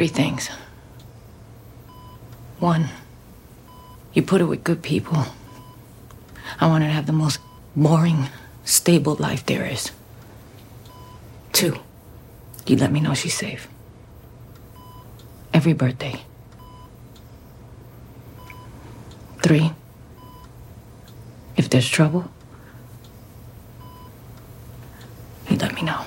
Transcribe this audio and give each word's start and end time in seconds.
three 0.00 0.08
things. 0.08 0.48
One, 2.58 2.88
you 4.14 4.22
put 4.22 4.40
it 4.40 4.44
with 4.44 4.64
good 4.64 4.80
people. 4.80 5.26
I 6.58 6.68
want 6.68 6.84
to 6.84 6.88
have 6.88 7.04
the 7.04 7.12
most 7.12 7.38
boring, 7.76 8.30
stable 8.64 9.16
life 9.16 9.44
there 9.44 9.66
is. 9.66 9.92
Two, 11.52 11.76
you 12.64 12.76
let 12.76 12.90
me 12.90 13.00
know 13.00 13.12
she's 13.12 13.34
safe. 13.34 13.68
Every 15.52 15.74
birthday. 15.74 16.22
Three, 19.42 19.70
if 21.58 21.68
there's 21.68 21.86
trouble, 21.86 22.24
you 25.50 25.58
let 25.58 25.74
me 25.74 25.82
know. 25.82 26.06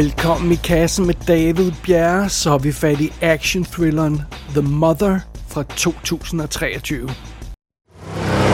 Velkommen 0.00 0.52
i 0.52 0.56
kassen 0.56 1.06
med 1.06 1.14
David 1.28 1.72
Bjerre, 1.84 2.28
så 2.28 2.54
er 2.54 2.58
vi 2.58 2.72
fat 2.72 3.00
i 3.00 3.12
action-thrilleren 3.20 4.22
The 4.54 4.62
Mother 4.62 5.18
fra 5.48 5.62
2023. 5.76 6.80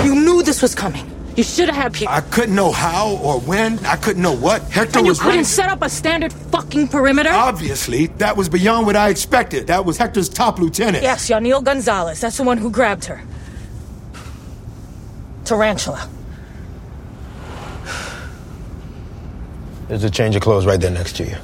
You 0.04 0.14
knew 0.14 0.42
this 0.42 0.62
was 0.62 0.74
coming. 0.74 1.04
You 1.37 1.45
should 1.45 1.70
have 1.70 1.82
had 1.82 1.92
people. 1.92 2.09
I 2.18 2.20
couldn't 2.34 2.56
know 2.56 2.73
how 2.73 3.14
or 3.23 3.38
when. 3.51 3.73
I 3.74 3.96
couldn't 4.02 4.23
know 4.27 4.34
what. 4.46 4.60
Hector 4.73 4.98
And 4.98 5.06
you 5.06 5.10
was 5.10 5.18
couldn't 5.18 5.30
running. 5.30 5.45
set 5.46 5.70
up 5.73 5.82
a 5.82 5.88
standard 5.88 6.32
fucking 6.32 6.88
perimeter? 6.88 7.30
Obviously, 7.32 8.06
that 8.18 8.37
was 8.37 8.48
beyond 8.48 8.87
what 8.87 8.96
I 8.96 9.09
expected. 9.10 9.66
That 9.66 9.84
was 9.84 9.98
Hector's 9.98 10.28
top 10.28 10.59
lieutenant. 10.59 11.02
yes, 11.04 11.28
Yanil 11.30 11.62
Gonzalez. 11.62 12.20
That's 12.20 12.37
the 12.38 12.42
one 12.48 12.59
who 12.59 12.70
grabbed 12.70 13.04
her. 13.04 13.20
Tarantula. 15.45 16.09
There's 19.88 20.02
a 20.02 20.10
change 20.10 20.34
of 20.34 20.42
clothes 20.42 20.66
right 20.66 20.80
there 20.80 20.90
next 20.90 21.15
to 21.16 21.24
you. 21.24 21.37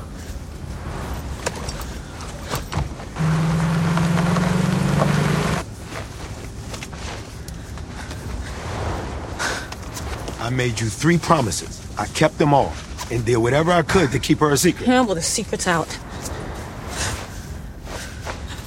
I 10.41 10.51
made 10.51 10.81
you 10.81 10.89
three 10.89 11.19
promises. 11.19 11.81
I 11.97 12.07
kept 12.07 12.39
them 12.39 12.53
all 12.53 12.73
and 13.13 13.25
did 13.25 13.37
whatever 13.37 13.71
I 13.71 13.83
could 13.83 14.11
to 14.11 14.19
keep 14.19 14.39
her 14.41 14.51
a 14.51 14.57
secret. 14.57 14.89
Yeah, 14.89 15.03
well, 15.03 15.15
the 15.15 15.23
secret's 15.23 15.69
out. 15.69 15.93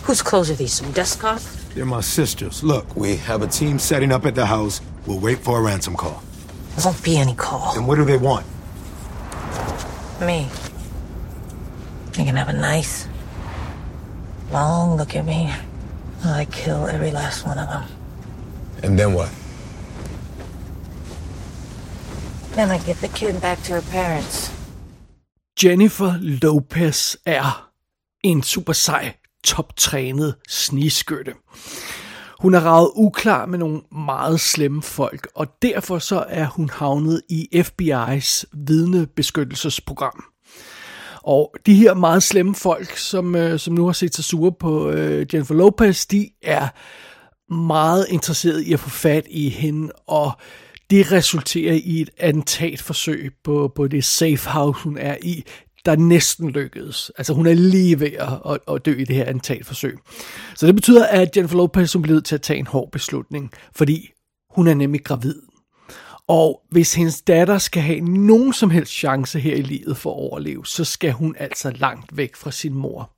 Whose 0.03 0.21
clothes 0.21 0.49
are 0.51 0.55
these? 0.55 0.71
Some 0.71 0.91
desk 0.93 1.19
cop? 1.19 1.41
They're 1.73 1.85
my 1.85 1.99
sisters. 1.99 2.63
Look, 2.63 2.95
we 2.95 3.17
have 3.17 3.41
a 3.41 3.47
team 3.47 3.77
setting 3.79 4.13
up 4.13 4.25
at 4.25 4.35
the 4.35 4.45
house. 4.45 4.79
We'll 5.05 5.19
wait 5.19 5.39
for 5.39 5.59
a 5.59 5.61
ransom 5.61 5.95
call. 5.95 6.23
There 6.77 6.85
won't 6.85 7.03
be 7.03 7.17
any 7.17 7.35
call. 7.35 7.75
And 7.75 7.87
what 7.87 7.95
do 7.95 8.05
they 8.05 8.17
want? 8.17 8.45
Me. 10.21 10.47
You 12.17 12.25
can 12.25 12.35
have 12.35 12.49
a 12.49 12.53
nice, 12.53 13.07
long 14.51 14.97
look 14.97 15.15
at 15.15 15.25
me. 15.25 15.51
while 16.25 16.33
I 16.33 16.45
kill 16.45 16.87
every 16.87 17.11
last 17.11 17.45
one 17.45 17.57
of 17.59 17.67
them. 17.67 17.83
And 18.83 18.99
then 18.99 19.13
what? 19.13 19.29
Then 22.55 22.71
I 22.71 22.77
get 22.77 22.97
the 23.01 23.07
kid 23.07 23.41
back 23.41 23.61
to 23.63 23.73
her 23.73 23.81
parents. 23.81 24.51
Jennifer 25.55 26.17
Lopez 26.19 27.17
er 27.27 27.69
en 28.23 28.43
super 28.43 28.73
sej, 28.73 29.13
toptrænet 29.43 30.35
snigskytte. 30.47 31.33
Hun 32.39 32.53
er 32.53 32.59
ravet 32.59 32.91
uklar 32.95 33.45
med 33.45 33.59
nogle 33.59 33.81
meget 33.91 34.39
slemme 34.39 34.81
folk, 34.81 35.27
og 35.35 35.47
derfor 35.61 35.99
så 35.99 36.25
er 36.29 36.45
hun 36.45 36.69
havnet 36.69 37.21
i 37.29 37.49
FBI's 37.55 38.43
vidnebeskyttelsesprogram. 38.53 40.23
Og 41.23 41.55
de 41.65 41.75
her 41.75 41.93
meget 41.93 42.23
slemme 42.23 42.55
folk, 42.55 42.97
som, 42.97 43.35
øh, 43.35 43.59
som 43.59 43.73
nu 43.73 43.85
har 43.85 43.93
set 43.93 44.15
sig 44.15 44.23
sure 44.23 44.51
på 44.59 44.89
øh, 44.89 45.27
Jennifer 45.33 45.55
Lopez, 45.55 46.05
de 46.05 46.29
er 46.41 46.67
meget 47.53 48.05
interesseret 48.09 48.61
i 48.61 48.73
at 48.73 48.79
få 48.79 48.89
fat 48.89 49.27
i 49.29 49.49
hende, 49.49 49.91
og 50.07 50.31
det 50.89 51.11
resulterer 51.11 51.73
i 51.73 52.01
et 52.01 52.09
attentatforsøg 52.17 53.31
på, 53.43 53.71
på 53.75 53.87
det 53.87 54.03
safe 54.03 54.49
house, 54.49 54.83
hun 54.83 54.97
er 54.97 55.17
i, 55.21 55.43
der 55.85 55.95
næsten 55.95 56.49
lykkedes. 56.49 57.11
Altså 57.17 57.33
hun 57.33 57.47
er 57.47 57.53
lige 57.53 57.99
ved 57.99 58.11
at, 58.11 58.29
at, 58.51 58.75
at 58.75 58.85
dø 58.85 58.93
i 58.93 59.03
det 59.03 59.15
her 59.15 59.25
attentatforsøg. 59.25 59.97
Så 60.55 60.67
det 60.67 60.75
betyder, 60.75 61.05
at 61.05 61.37
Jennifer 61.37 61.57
Lopez 61.57 61.93
hun 61.93 62.01
bliver 62.01 62.15
nødt 62.15 62.25
til 62.25 62.35
at 62.35 62.41
tage 62.41 62.59
en 62.59 62.67
hård 62.67 62.91
beslutning, 62.91 63.51
fordi 63.75 64.09
hun 64.49 64.67
er 64.67 64.73
nemlig 64.73 65.03
gravid. 65.03 65.41
Og 66.27 66.61
hvis 66.71 66.93
hendes 66.93 67.21
datter 67.21 67.57
skal 67.57 67.81
have 67.81 67.99
nogen 67.99 68.53
som 68.53 68.69
helst 68.69 68.91
chance 68.91 69.39
her 69.39 69.55
i 69.55 69.61
livet 69.61 69.97
for 69.97 70.09
at 70.09 70.19
overleve, 70.19 70.65
så 70.65 70.83
skal 70.83 71.11
hun 71.11 71.35
altså 71.39 71.71
langt 71.75 72.17
væk 72.17 72.35
fra 72.35 72.51
sin 72.51 72.73
mor. 72.73 73.11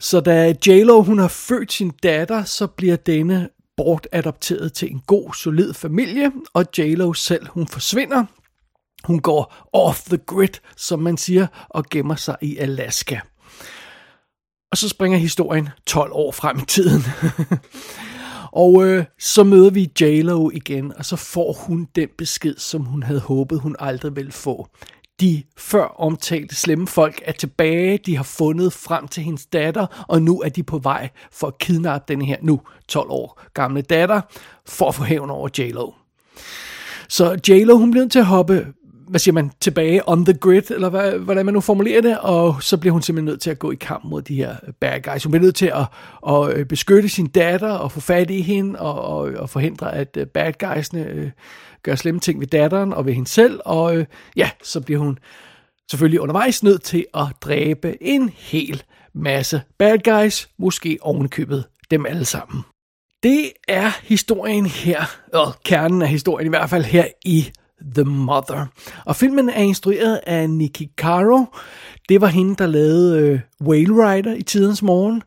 Så 0.00 0.20
da 0.20 0.54
JLo 0.66 1.02
hun 1.02 1.18
har 1.18 1.28
født 1.28 1.72
sin 1.72 1.90
datter, 2.02 2.44
så 2.44 2.66
bliver 2.66 2.96
denne 2.96 3.48
bortadopteret 3.76 4.72
til 4.72 4.90
en 4.90 5.02
god, 5.06 5.34
solid 5.34 5.74
familie, 5.74 6.32
og 6.54 6.66
JLo 6.78 7.12
selv 7.12 7.46
hun 7.48 7.68
forsvinder. 7.68 8.24
Hun 9.04 9.18
går 9.18 9.68
off 9.72 10.02
the 10.02 10.18
grid, 10.26 10.60
som 10.76 10.98
man 10.98 11.16
siger, 11.16 11.46
og 11.68 11.84
gemmer 11.90 12.14
sig 12.14 12.36
i 12.40 12.56
Alaska. 12.56 13.20
Og 14.70 14.78
så 14.78 14.88
springer 14.88 15.18
historien 15.18 15.68
12 15.86 16.12
år 16.12 16.32
frem 16.32 16.58
i 16.58 16.64
tiden. 16.66 17.02
og 18.52 18.86
øh, 18.86 19.04
så 19.18 19.44
møder 19.44 19.70
vi 19.70 19.90
JLo 20.00 20.50
igen, 20.50 20.92
og 20.96 21.04
så 21.04 21.16
får 21.16 21.52
hun 21.52 21.88
den 21.94 22.08
besked, 22.18 22.56
som 22.56 22.84
hun 22.84 23.02
havde 23.02 23.20
håbet, 23.20 23.60
hun 23.60 23.76
aldrig 23.78 24.16
ville 24.16 24.32
få. 24.32 24.68
De 25.20 25.42
før 25.56 25.84
omtalte 25.84 26.56
slemme 26.56 26.86
folk 26.86 27.22
er 27.24 27.32
tilbage, 27.32 27.98
de 27.98 28.16
har 28.16 28.22
fundet 28.22 28.72
frem 28.72 29.08
til 29.08 29.22
hendes 29.22 29.46
datter, 29.46 30.04
og 30.08 30.22
nu 30.22 30.40
er 30.40 30.48
de 30.48 30.62
på 30.62 30.78
vej 30.78 31.08
for 31.32 31.46
at 31.46 31.58
kidnappe 31.58 32.12
den 32.12 32.22
her 32.22 32.36
nu 32.42 32.60
12 32.88 33.10
år 33.10 33.42
gamle 33.54 33.82
datter, 33.82 34.20
for 34.66 34.88
at 34.88 34.94
få 34.94 35.04
hævn 35.04 35.30
over 35.30 35.48
JLo. 35.58 35.90
Så 37.08 37.40
JLo, 37.48 37.76
hun 37.76 37.90
bliver 37.90 38.04
nødt 38.04 38.12
til 38.12 38.18
at 38.18 38.26
hoppe, 38.26 38.66
hvad 39.10 39.20
siger 39.20 39.32
man, 39.32 39.50
tilbage 39.60 40.08
on 40.08 40.24
the 40.24 40.34
grid, 40.34 40.70
eller 40.70 40.88
hvad, 40.88 41.12
hvordan 41.12 41.44
man 41.44 41.54
nu 41.54 41.60
formulerer 41.60 42.00
det, 42.00 42.18
og 42.18 42.62
så 42.62 42.76
bliver 42.76 42.92
hun 42.92 43.02
simpelthen 43.02 43.24
nødt 43.24 43.40
til 43.40 43.50
at 43.50 43.58
gå 43.58 43.70
i 43.70 43.74
kamp 43.74 44.04
mod 44.04 44.22
de 44.22 44.34
her 44.34 44.56
bad 44.80 45.00
guys. 45.00 45.24
Hun 45.24 45.30
bliver 45.30 45.42
nødt 45.42 45.54
til 45.54 45.72
at, 45.74 45.86
at 46.28 46.58
øh, 46.58 46.66
beskytte 46.66 47.08
sin 47.08 47.26
datter 47.26 47.70
og 47.70 47.92
få 47.92 48.00
fat 48.00 48.30
i 48.30 48.40
hende 48.40 48.80
og, 48.80 49.02
og, 49.02 49.32
og 49.36 49.50
forhindre, 49.50 49.94
at 49.94 50.16
øh, 50.16 50.26
bad 50.26 50.52
guysene 50.58 51.06
øh, 51.06 51.30
gør 51.82 51.94
slemme 51.94 52.20
ting 52.20 52.40
ved 52.40 52.46
datteren 52.46 52.92
og 52.92 53.06
ved 53.06 53.12
hende 53.12 53.28
selv, 53.28 53.60
og 53.64 53.96
øh, 53.96 54.06
ja, 54.36 54.50
så 54.62 54.80
bliver 54.80 55.00
hun 55.00 55.18
selvfølgelig 55.90 56.20
undervejs 56.20 56.62
nødt 56.62 56.82
til 56.82 57.06
at 57.14 57.26
dræbe 57.40 58.02
en 58.02 58.30
hel 58.36 58.82
masse 59.14 59.62
bad 59.78 59.98
guys, 59.98 60.48
måske 60.58 60.98
ovenkøbet 61.02 61.64
dem 61.90 62.06
alle 62.06 62.24
sammen. 62.24 62.62
Det 63.22 63.52
er 63.68 63.90
historien 64.02 64.66
her, 64.66 65.04
og 65.32 65.52
kernen 65.64 66.02
af 66.02 66.08
historien 66.08 66.46
i 66.46 66.48
hvert 66.48 66.70
fald 66.70 66.84
her 66.84 67.06
i 67.24 67.50
The 67.94 68.04
Mother. 68.04 68.66
Og 69.04 69.16
filmen 69.16 69.48
er 69.48 69.62
instrueret 69.62 70.20
af 70.26 70.50
Nikki 70.50 70.90
Caro. 70.96 71.44
Det 72.08 72.20
var 72.20 72.26
hende, 72.26 72.56
der 72.56 72.66
lavede 72.66 73.20
øh, 73.20 73.40
Whale 73.60 74.12
Rider 74.12 74.34
i 74.34 74.42
tidens 74.42 74.82
morgen. 74.82 75.22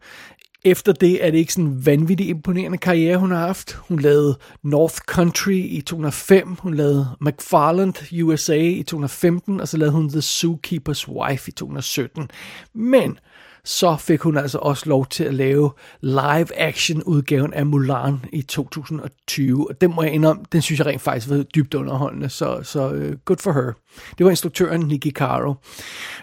Efter 0.65 0.91
det 0.91 1.25
er 1.25 1.31
det 1.31 1.37
ikke 1.37 1.53
sådan 1.53 1.69
en 1.69 1.85
vanvittig 1.85 2.29
imponerende 2.29 2.77
karriere, 2.77 3.17
hun 3.17 3.31
har 3.31 3.39
haft. 3.39 3.73
Hun 3.73 3.99
lavede 3.99 4.37
North 4.63 4.97
Country 4.97 5.63
i 5.65 5.81
2005, 5.81 6.55
hun 6.59 6.73
lavede 6.73 7.07
McFarland 7.21 8.23
USA 8.23 8.57
i 8.57 8.83
2015, 8.83 9.61
og 9.61 9.67
så 9.67 9.77
lavede 9.77 9.93
hun 9.93 10.09
The 10.09 10.19
Zookeeper's 10.19 11.07
Wife 11.09 11.49
i 11.49 11.51
2017. 11.51 12.29
Men 12.73 13.19
så 13.65 13.97
fik 13.97 14.21
hun 14.21 14.37
altså 14.37 14.57
også 14.57 14.89
lov 14.89 15.05
til 15.05 15.23
at 15.23 15.33
lave 15.33 15.71
live-action 16.01 17.03
udgaven 17.03 17.53
af 17.53 17.65
Mulan 17.65 18.19
i 18.33 18.41
2020. 18.41 19.69
Og 19.69 19.81
den 19.81 19.95
må 19.95 20.03
jeg 20.03 20.13
indrømme, 20.13 20.43
den 20.51 20.61
synes 20.61 20.79
jeg 20.79 20.87
rent 20.87 21.01
faktisk 21.01 21.29
var 21.29 21.43
dybt 21.43 21.73
underholdende, 21.73 22.29
så, 22.29 22.59
så 22.63 22.89
uh, 22.89 23.13
good 23.25 23.37
for 23.37 23.53
her. 23.53 23.73
Det 24.17 24.23
var 24.23 24.29
instruktøren 24.29 24.81
Nikki 24.81 25.11
Caro. 25.11 25.53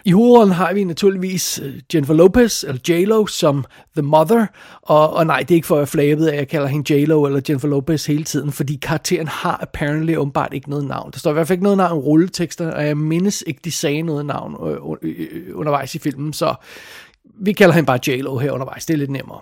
I 0.05 0.11
hovedrollen 0.11 0.55
har 0.55 0.73
vi 0.73 0.83
naturligvis 0.83 1.59
øh, 1.63 1.73
Jennifer 1.93 2.13
Lopez, 2.13 2.63
eller 2.63 2.79
J-Lo, 2.89 3.27
som 3.27 3.65
The 3.95 4.01
Mother. 4.01 4.45
Og, 4.81 5.13
og 5.13 5.25
nej, 5.25 5.39
det 5.39 5.51
er 5.51 5.55
ikke 5.55 5.67
for 5.67 5.79
at 5.79 5.89
flabet, 5.89 6.27
at 6.27 6.37
jeg 6.37 6.47
kalder 6.47 6.67
hende 6.67 6.93
J-Lo 6.93 7.25
eller 7.25 7.41
Jennifer 7.49 7.67
Lopez 7.67 8.05
hele 8.05 8.23
tiden, 8.23 8.51
fordi 8.51 8.75
karakteren 8.75 9.27
har 9.27 9.59
apparently 9.61 10.15
åbenbart 10.15 10.53
ikke 10.53 10.69
noget 10.69 10.85
navn. 10.85 11.11
Der 11.11 11.19
står 11.19 11.31
i 11.31 11.33
hvert 11.33 11.47
fald 11.47 11.55
ikke 11.55 11.63
noget 11.63 11.77
navn 11.77 11.99
i 11.99 12.01
rulletekster, 12.01 12.71
og 12.71 12.85
jeg 12.85 12.97
mindes 12.97 13.43
ikke, 13.47 13.61
de 13.63 13.71
sagde 13.71 14.01
noget 14.01 14.25
navn 14.25 14.57
øh, 14.67 14.77
øh, 15.01 15.27
øh, 15.31 15.57
undervejs 15.57 15.95
i 15.95 15.99
filmen, 15.99 16.33
så 16.33 16.55
vi 17.39 17.53
kalder 17.53 17.75
hende 17.75 17.87
bare 17.87 17.99
J-Lo 18.07 18.37
her 18.37 18.51
undervejs, 18.51 18.85
det 18.85 18.93
er 18.93 18.97
lidt 18.97 19.11
nemmere. 19.11 19.39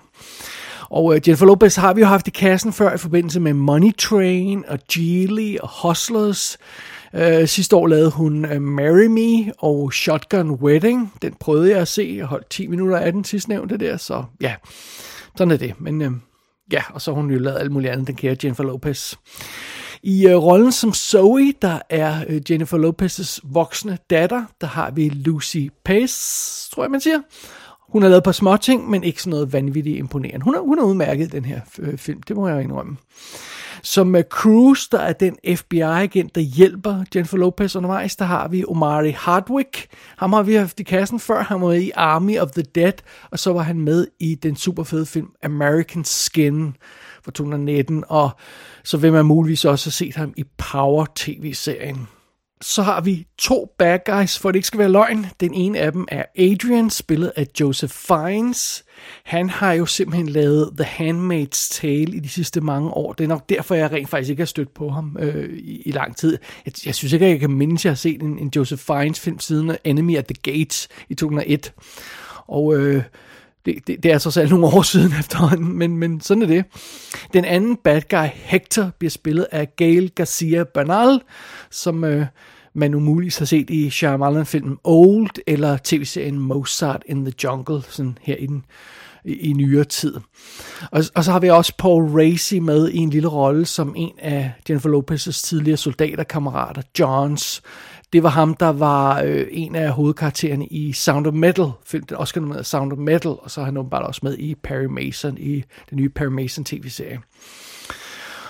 Og 0.89 1.05
uh, 1.05 1.15
Jennifer 1.27 1.45
Lopez 1.45 1.75
har 1.75 1.93
vi 1.93 2.01
jo 2.01 2.07
haft 2.07 2.27
i 2.27 2.31
kassen 2.31 2.73
før 2.73 2.93
i 2.93 2.97
forbindelse 2.97 3.39
med 3.39 3.53
Money 3.53 3.95
Train 3.97 4.63
og 4.67 4.79
Geely 4.93 5.57
og 5.57 5.69
Hustlers. 5.81 6.57
Uh, 7.13 7.45
sidste 7.45 7.75
år 7.75 7.87
lavede 7.87 8.11
hun 8.11 8.45
uh, 8.45 8.61
Marry 8.61 9.05
Me 9.05 9.53
og 9.57 9.93
Shotgun 9.93 10.51
Wedding. 10.51 11.13
Den 11.21 11.33
prøvede 11.39 11.69
jeg 11.71 11.79
at 11.79 11.87
se. 11.87 12.13
Jeg 12.17 12.25
holdt 12.25 12.49
10 12.49 12.67
minutter 12.67 12.97
af 12.97 13.11
den 13.11 13.23
sidste 13.23 13.49
nævnte 13.49 13.77
der, 13.77 13.97
så 13.97 14.23
ja, 14.41 14.55
sådan 15.35 15.51
er 15.51 15.57
det. 15.57 15.81
Men 15.81 16.01
uh, 16.01 16.13
ja, 16.71 16.81
og 16.89 17.01
så 17.01 17.11
har 17.11 17.21
hun 17.21 17.31
jo 17.31 17.39
lavet 17.39 17.59
alt 17.59 17.71
muligt 17.71 17.91
andet, 17.91 18.07
den 18.07 18.15
kære 18.15 18.35
Jennifer 18.43 18.63
Lopez. 18.63 19.15
I 20.03 20.33
uh, 20.33 20.43
rollen 20.43 20.71
som 20.71 20.93
Zoe, 20.93 21.53
der 21.61 21.79
er 21.89 22.25
uh, 22.29 22.51
Jennifer 22.51 22.77
Lopez's 22.77 23.39
voksne 23.43 23.97
datter, 24.09 24.45
der 24.61 24.67
har 24.67 24.91
vi 24.91 25.09
Lucy 25.09 25.67
Pace, 25.85 26.71
tror 26.71 26.83
jeg 26.83 26.91
man 26.91 27.01
siger. 27.01 27.19
Hun 27.91 28.01
har 28.01 28.09
lavet 28.09 28.17
et 28.17 28.23
par 28.23 28.31
små 28.31 28.57
ting, 28.57 28.89
men 28.89 29.03
ikke 29.03 29.21
sådan 29.21 29.31
noget 29.31 29.53
vanvittigt 29.53 29.97
imponerende. 29.97 30.43
Hun 30.43 30.53
har, 30.53 30.61
hun 30.61 30.77
har 30.77 30.85
udmærket 30.85 31.31
den 31.31 31.45
her 31.45 31.59
øh, 31.79 31.97
film, 31.97 32.21
det 32.21 32.35
må 32.35 32.47
jeg 32.47 32.63
indrømme. 32.63 32.97
Som 33.83 34.15
uh, 34.15 34.21
Cruz, 34.21 34.87
der 34.87 34.99
er 34.99 35.13
den 35.13 35.37
FBI-agent, 35.55 36.35
der 36.35 36.41
hjælper 36.41 37.03
Jennifer 37.15 37.37
Lopez 37.37 37.75
undervejs, 37.75 38.15
der 38.15 38.25
har 38.25 38.47
vi 38.47 38.65
Omari 38.67 39.11
Hardwick. 39.11 39.87
Ham 40.17 40.33
har 40.33 40.43
vi 40.43 40.53
haft 40.53 40.79
i 40.79 40.83
kassen 40.83 41.19
før. 41.19 41.43
Han 41.43 41.61
var 41.61 41.71
i 41.71 41.91
Army 41.95 42.39
of 42.39 42.51
the 42.51 42.63
Dead, 42.75 42.93
og 43.31 43.39
så 43.39 43.53
var 43.53 43.61
han 43.61 43.79
med 43.79 44.07
i 44.19 44.35
den 44.35 44.55
super 44.55 44.83
fede 44.83 45.05
film 45.05 45.27
American 45.43 46.03
Skin 46.05 46.75
fra 47.23 47.31
2019, 47.31 48.03
og 48.07 48.29
så 48.83 48.97
vil 48.97 49.11
man 49.11 49.25
muligvis 49.25 49.65
også 49.65 49.85
have 49.85 49.91
set 49.91 50.15
ham 50.15 50.33
i 50.37 50.43
Power 50.57 51.05
TV-serien 51.15 52.07
så 52.61 52.81
har 52.81 53.01
vi 53.01 53.27
to 53.37 53.75
bad 53.77 53.99
guys, 54.05 54.39
for 54.39 54.51
det 54.51 54.55
ikke 54.55 54.67
skal 54.67 54.79
være 54.79 54.91
løgn. 54.91 55.25
Den 55.39 55.53
ene 55.53 55.79
af 55.79 55.91
dem 55.91 56.07
er 56.11 56.23
Adrian, 56.37 56.89
spillet 56.89 57.31
af 57.35 57.47
Joseph 57.59 57.93
Fiennes. 57.93 58.83
Han 59.23 59.49
har 59.49 59.73
jo 59.73 59.85
simpelthen 59.85 60.29
lavet 60.29 60.69
The 60.77 60.85
Handmaid's 60.85 61.69
Tale 61.71 62.15
i 62.15 62.19
de 62.19 62.29
sidste 62.29 62.61
mange 62.61 62.89
år. 62.89 63.13
Det 63.13 63.23
er 63.23 63.27
nok 63.27 63.49
derfor, 63.49 63.75
jeg 63.75 63.91
rent 63.91 64.09
faktisk 64.09 64.29
ikke 64.29 64.41
har 64.41 64.45
stødt 64.45 64.73
på 64.73 64.89
ham 64.89 65.17
øh, 65.19 65.49
i, 65.53 65.81
i 65.81 65.91
lang 65.91 66.17
tid. 66.17 66.37
Jeg, 66.65 66.73
jeg 66.85 66.95
synes 66.95 67.13
ikke, 67.13 67.25
jeg 67.25 67.39
kan 67.39 67.51
mindes, 67.51 67.81
at 67.81 67.85
jeg 67.85 67.91
har 67.91 67.95
set 67.95 68.21
en, 68.21 68.39
en 68.39 68.51
Joseph 68.55 68.81
Fiennes 68.81 69.19
film 69.19 69.39
siden 69.39 69.75
Enemy 69.83 70.17
at 70.17 70.25
the 70.25 70.53
Gates 70.53 70.87
i 71.09 71.13
2001. 71.13 71.73
Og 72.47 72.75
øh, 72.77 73.03
det, 73.73 73.87
det, 73.87 74.03
det 74.03 74.11
er 74.11 74.17
så 74.17 74.31
selv 74.31 74.49
nogle 74.49 74.65
år 74.65 74.81
siden 74.81 75.13
efterhånden, 75.19 75.77
men, 75.77 75.97
men 75.97 76.21
sådan 76.21 76.43
er 76.43 76.47
det. 76.47 76.65
Den 77.33 77.45
anden 77.45 77.75
bad 77.75 78.01
guy, 78.09 78.27
Hector, 78.33 78.91
bliver 78.99 79.11
spillet 79.11 79.47
af 79.51 79.75
Gail 79.75 80.11
Garcia 80.15 80.63
Bernal, 80.63 81.21
som 81.71 82.03
øh, 82.03 82.25
man 82.73 82.93
umuligt 82.93 83.39
har 83.39 83.45
set 83.45 83.69
i 83.69 83.89
Shyamalan-filmen 83.89 84.77
Old, 84.83 85.41
eller 85.47 85.77
tv-serien 85.83 86.39
Mozart 86.39 87.03
in 87.05 87.25
the 87.25 87.33
Jungle, 87.43 87.81
sådan 87.89 88.17
her 88.21 88.35
i 88.35 88.45
den 88.45 88.65
i, 89.25 89.33
i 89.33 89.53
nyere 89.53 89.83
tid. 89.83 90.15
Og, 90.91 91.03
og 91.15 91.23
så 91.23 91.31
har 91.31 91.39
vi 91.39 91.49
også 91.49 91.73
Paul 91.77 92.03
Racy 92.03 92.53
med 92.53 92.89
i 92.89 92.97
en 92.97 93.09
lille 93.09 93.27
rolle 93.27 93.65
som 93.65 93.93
en 93.97 94.11
af 94.19 94.51
Jennifer 94.69 94.89
Lopez's 94.89 95.45
tidligere 95.47 95.77
soldaterkammerater, 95.77 96.81
Johns. 96.99 97.61
Det 98.13 98.23
var 98.23 98.29
ham, 98.29 98.53
der 98.53 98.69
var 98.69 99.21
øh, 99.21 99.47
en 99.51 99.75
af 99.75 99.91
hovedkaraktererne 99.91 100.67
i 100.67 100.93
Sound 100.93 101.27
of 101.27 101.33
Metal, 101.33 101.71
film, 101.85 102.05
den 102.05 102.17
Oscar 102.17 102.41
med 102.41 102.63
Sound 102.63 102.91
of 102.91 102.97
Metal, 102.97 103.31
og 103.31 103.51
så 103.51 103.61
er 103.61 103.65
han 103.65 103.77
åbenbart 103.77 104.05
også 104.05 104.21
med 104.23 104.37
i 104.37 104.55
Perry 104.55 104.85
Mason, 104.85 105.37
i 105.37 105.63
den 105.89 105.97
nye 105.97 106.09
Perry 106.09 106.27
Mason 106.27 106.65
tv-serie. 106.65 107.19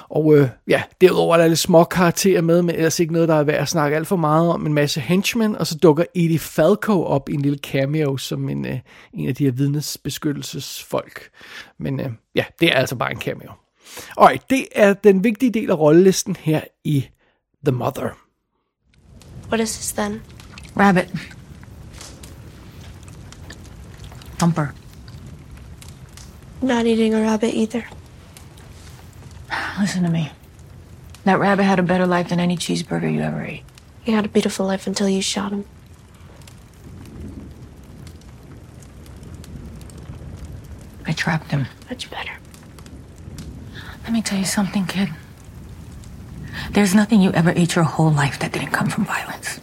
Og 0.10 0.38
øh, 0.38 0.50
ja, 0.68 0.84
derudover 1.02 1.36
er 1.36 1.42
der 1.42 1.48
lidt 1.48 1.60
små 1.60 1.84
karakterer 1.84 2.42
med, 2.42 2.62
men 2.62 2.76
ellers 2.76 3.00
ikke 3.00 3.14
noget, 3.14 3.28
der 3.30 3.36
er 3.36 3.44
værd 3.44 3.62
at 3.62 3.68
snakke 3.68 3.98
alt 3.98 4.08
for 4.08 4.16
meget 4.16 4.50
om. 4.50 4.66
En 4.66 4.74
masse 4.74 5.00
henchmen, 5.00 5.56
og 5.56 5.68
så 5.68 5.78
dukker 5.78 6.04
Edie 6.16 6.40
Falco 6.40 7.04
op 7.04 7.30
i 7.30 7.34
en 7.34 7.42
lille 7.42 7.58
cameo 7.58 8.18
som 8.18 8.50
en, 8.50 8.66
øh, 8.66 8.80
en 9.14 9.28
af 9.28 9.36
de 9.36 9.44
her 9.44 9.52
vidnesbeskyttelsesfolk. 9.52 11.30
Men 11.80 12.00
øh, 12.00 12.10
ja, 12.36 12.46
det 12.60 12.68
er 12.68 12.76
altså 12.76 12.96
bare 12.96 13.12
en 13.12 13.22
cameo. 13.22 13.52
Og 14.18 14.34
det 14.50 14.68
er 14.76 14.94
den 14.94 15.24
vigtige 15.24 15.52
del 15.52 15.70
af 15.72 15.80
rollelisten 15.80 16.36
her 16.36 16.62
i 16.84 17.08
The 17.66 17.72
Mother. 17.72 18.29
What 19.50 19.60
is 19.60 19.76
this 19.76 19.92
then? 19.92 20.22
Rabbit. 20.76 21.10
Thumper. 24.38 24.74
Not 26.62 26.86
eating 26.86 27.14
a 27.14 27.22
rabbit 27.22 27.54
either. 27.54 27.86
Listen 29.80 30.04
to 30.04 30.10
me. 30.10 30.32
That 31.24 31.40
rabbit 31.40 31.64
had 31.64 31.80
a 31.80 31.84
better 31.84 32.06
life 32.06 32.30
than 32.30 32.40
any 32.40 32.58
cheeseburger 32.58 33.12
you 33.12 33.22
ever 33.22 33.44
ate. 33.44 33.64
He 34.04 34.12
had 34.12 34.26
a 34.26 34.30
beautiful 34.30 34.66
life 34.66 34.88
until 34.88 35.10
you 35.10 35.22
shot 35.22 35.52
him. 35.52 35.66
I 41.06 41.12
trapped 41.14 41.52
him. 41.52 41.66
Much 41.90 42.10
better. 42.12 42.34
Let 44.04 44.14
me 44.14 44.22
tell 44.22 44.38
you 44.38 44.46
something, 44.46 44.86
kid. 44.86 45.10
There's 46.72 46.96
nothing 46.96 47.22
you 47.22 47.32
ever 47.32 47.52
ate 47.52 47.76
your 47.76 47.86
whole 47.86 48.12
life 48.12 48.40
that 48.40 48.52
didn't 48.52 48.72
come 48.72 48.90
from 48.90 49.06
violence. 49.06 49.60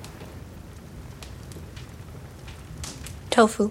Tofu. 3.30 3.70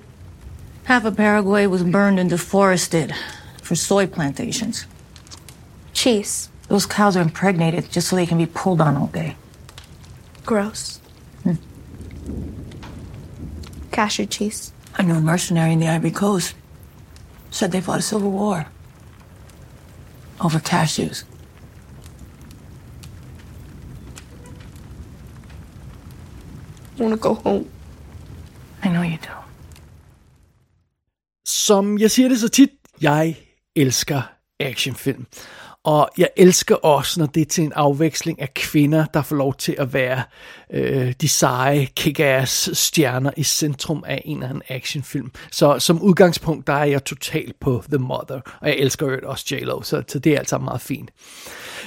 Half 0.86 1.06
of 1.06 1.18
Paraguay 1.18 1.66
was 1.66 1.84
burned 1.84 2.20
and 2.20 2.30
deforested 2.30 3.14
for 3.62 3.76
soy 3.76 4.06
plantations. 4.06 4.86
Cheese. 5.94 6.50
Those 6.68 6.86
cows 6.86 7.18
are 7.18 7.22
impregnated 7.22 7.92
just 7.92 8.10
so 8.10 8.16
they 8.16 8.26
can 8.26 8.38
be 8.38 8.46
pulled 8.46 8.82
on 8.82 8.96
all 8.96 9.08
day. 9.08 9.36
Gross. 10.46 11.00
Hmm. 11.44 11.56
Cashew 13.92 14.28
cheese. 14.28 14.72
I 14.98 15.04
knew 15.04 15.16
a 15.16 15.22
mercenary 15.22 15.74
in 15.74 15.80
the 15.80 15.88
Ivory 15.88 16.12
Coast. 16.12 16.54
Said 17.50 17.72
they 17.72 17.82
fought 17.82 18.00
a 18.00 18.04
civil 18.04 18.32
war. 18.32 18.68
Over 20.40 20.60
cashews. 20.60 21.24
I 26.98 27.02
want 27.02 27.22
to 27.22 27.30
go 27.30 27.34
home. 27.34 27.66
I 28.84 28.88
know 28.88 29.04
you 29.04 29.18
do. 29.18 29.34
Som 31.46 32.00
jeg 32.00 32.12
siger 32.12 32.30
det 32.30 32.40
så 32.40 32.50
tit, 32.50 32.70
jeg 33.02 33.38
elsker 33.76 34.22
actionfilm. 34.60 35.26
Og 35.84 36.10
jeg 36.18 36.30
elsker 36.38 36.76
også, 36.76 37.20
når 37.20 37.28
det 37.28 37.42
er 37.42 37.46
til 37.46 37.64
en 37.64 37.74
afveksling 37.76 38.42
af 38.42 38.54
kvinder, 38.54 39.06
der 39.06 39.22
får 39.22 39.36
lov 39.36 39.54
til 39.54 39.76
at 39.78 39.94
være 39.94 40.24
øh, 40.74 41.14
de 41.22 41.28
seje, 41.28 41.88
kick-ass 42.00 42.74
stjerner 42.74 43.32
i 43.38 43.44
centrum 43.44 44.04
af 44.08 44.22
en 44.26 44.38
eller 44.38 44.50
anden 44.50 44.64
actionfilm. 44.70 45.32
Så 45.52 45.80
som 45.80 46.02
udgangspunkt, 46.02 46.68
der 46.68 46.74
er 46.74 46.86
jeg 46.86 47.06
totalt 47.06 47.60
på 47.60 47.84
The 47.88 47.98
Mother, 47.98 48.42
og 48.62 48.68
jeg 48.68 48.78
elsker 48.78 49.06
jo 49.06 49.20
også 49.24 49.56
J-Lo, 49.56 49.82
så, 49.82 50.04
så 50.08 50.20
det 50.20 50.34
er 50.34 50.40
altså 50.40 50.58
meget 50.58 50.82
fint. 50.82 51.10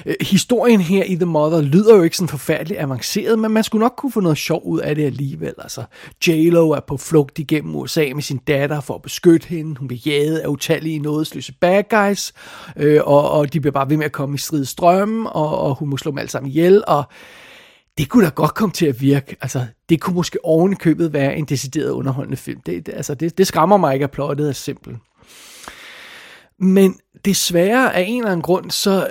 Øh, 0.06 0.14
historien 0.20 0.80
her 0.80 1.04
i 1.04 1.14
The 1.14 1.24
Mother 1.24 1.60
lyder 1.60 1.96
jo 1.96 2.02
ikke 2.02 2.16
sådan 2.16 2.28
forfærdeligt 2.28 2.80
avanceret, 2.80 3.38
men 3.38 3.52
man 3.52 3.64
skulle 3.64 3.82
nok 3.82 3.94
kunne 3.96 4.12
få 4.12 4.20
noget 4.20 4.38
sjov 4.38 4.62
ud 4.64 4.80
af 4.80 4.94
det 4.94 5.04
alligevel. 5.04 5.54
Altså, 5.58 5.82
J-Lo 6.26 6.70
er 6.70 6.80
på 6.80 6.96
flugt 6.96 7.38
igennem 7.38 7.76
USA 7.76 8.10
med 8.14 8.22
sin 8.22 8.38
datter 8.38 8.80
for 8.80 8.94
at 8.94 9.02
beskytte 9.02 9.48
hende. 9.48 9.76
Hun 9.78 9.88
bliver 9.88 10.00
jaget 10.06 10.38
af 10.38 10.48
utallige 10.48 10.98
nådesløse 10.98 11.52
bad 11.60 11.82
guys, 11.90 12.32
øh, 12.76 13.00
og, 13.04 13.30
og 13.30 13.52
de 13.52 13.60
bliver 13.60 13.72
bare 13.72 13.90
ved 13.90 13.96
med 13.96 14.06
at 14.06 14.12
komme 14.12 14.34
i 14.34 14.38
strid 14.38 14.64
strømme, 14.64 15.30
og, 15.30 15.58
og 15.58 15.74
hun 15.74 15.88
må 15.88 15.96
slå 15.96 16.10
dem 16.10 16.18
alle 16.18 16.30
sammen 16.30 16.50
ihjel, 16.50 16.84
og 16.86 17.04
det 17.98 18.08
kunne 18.08 18.24
da 18.24 18.30
godt 18.30 18.54
komme 18.54 18.72
til 18.72 18.86
at 18.86 19.00
virke. 19.00 19.36
Altså, 19.40 19.66
det 19.88 20.00
kunne 20.00 20.16
måske 20.16 20.44
oven 20.44 20.72
i 20.72 20.74
købet 20.74 21.12
være 21.12 21.36
en 21.36 21.44
decideret 21.44 21.90
underholdende 21.90 22.36
film. 22.36 22.60
Det, 22.60 22.86
det, 22.86 22.94
altså, 22.94 23.14
det, 23.14 23.38
det 23.38 23.46
skræmmer 23.46 23.76
mig 23.76 23.94
ikke, 23.94 24.04
at 24.04 24.10
plottet 24.10 24.48
er 24.48 24.52
simpelt. 24.52 24.96
Men 26.60 26.98
desværre 27.24 27.96
af 27.96 28.04
en 28.08 28.18
eller 28.18 28.30
anden 28.30 28.42
grund, 28.42 28.70
så 28.70 29.08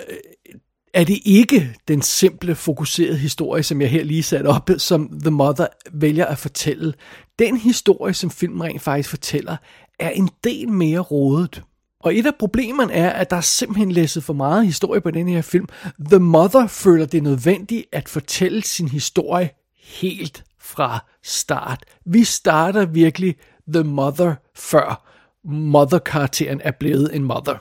er 0.97 1.03
det 1.03 1.19
ikke 1.25 1.75
den 1.87 2.01
simple, 2.01 2.55
fokuserede 2.55 3.17
historie, 3.17 3.63
som 3.63 3.81
jeg 3.81 3.89
her 3.89 4.03
lige 4.03 4.23
satte 4.23 4.47
op, 4.47 4.69
som 4.77 5.19
The 5.21 5.31
Mother 5.31 5.67
vælger 5.91 6.25
at 6.25 6.37
fortælle. 6.37 6.93
Den 7.39 7.57
historie, 7.57 8.13
som 8.13 8.31
filmen 8.31 8.63
rent 8.63 8.81
faktisk 8.81 9.09
fortæller, 9.09 9.57
er 9.99 10.09
en 10.09 10.29
del 10.43 10.69
mere 10.69 10.99
rodet. 10.99 11.63
Og 11.99 12.15
et 12.15 12.25
af 12.25 12.35
problemerne 12.39 12.93
er, 12.93 13.09
at 13.09 13.29
der 13.29 13.37
er 13.37 13.41
simpelthen 13.41 13.91
læsset 13.91 14.23
for 14.23 14.33
meget 14.33 14.65
historie 14.65 15.01
på 15.01 15.11
den 15.11 15.27
her 15.27 15.41
film. 15.41 15.67
The 16.09 16.19
Mother 16.19 16.67
føler 16.67 17.05
det 17.05 17.23
nødvendigt 17.23 17.85
at 17.91 18.09
fortælle 18.09 18.63
sin 18.63 18.87
historie 18.87 19.49
helt 19.83 20.43
fra 20.61 21.05
start. 21.23 21.83
Vi 22.05 22.23
starter 22.23 22.85
virkelig 22.85 23.35
The 23.73 23.83
Mother 23.83 24.35
før 24.55 25.16
mother-karakteren 25.47 26.61
er 26.63 26.71
blevet 26.71 27.15
en 27.15 27.23
mother. 27.23 27.55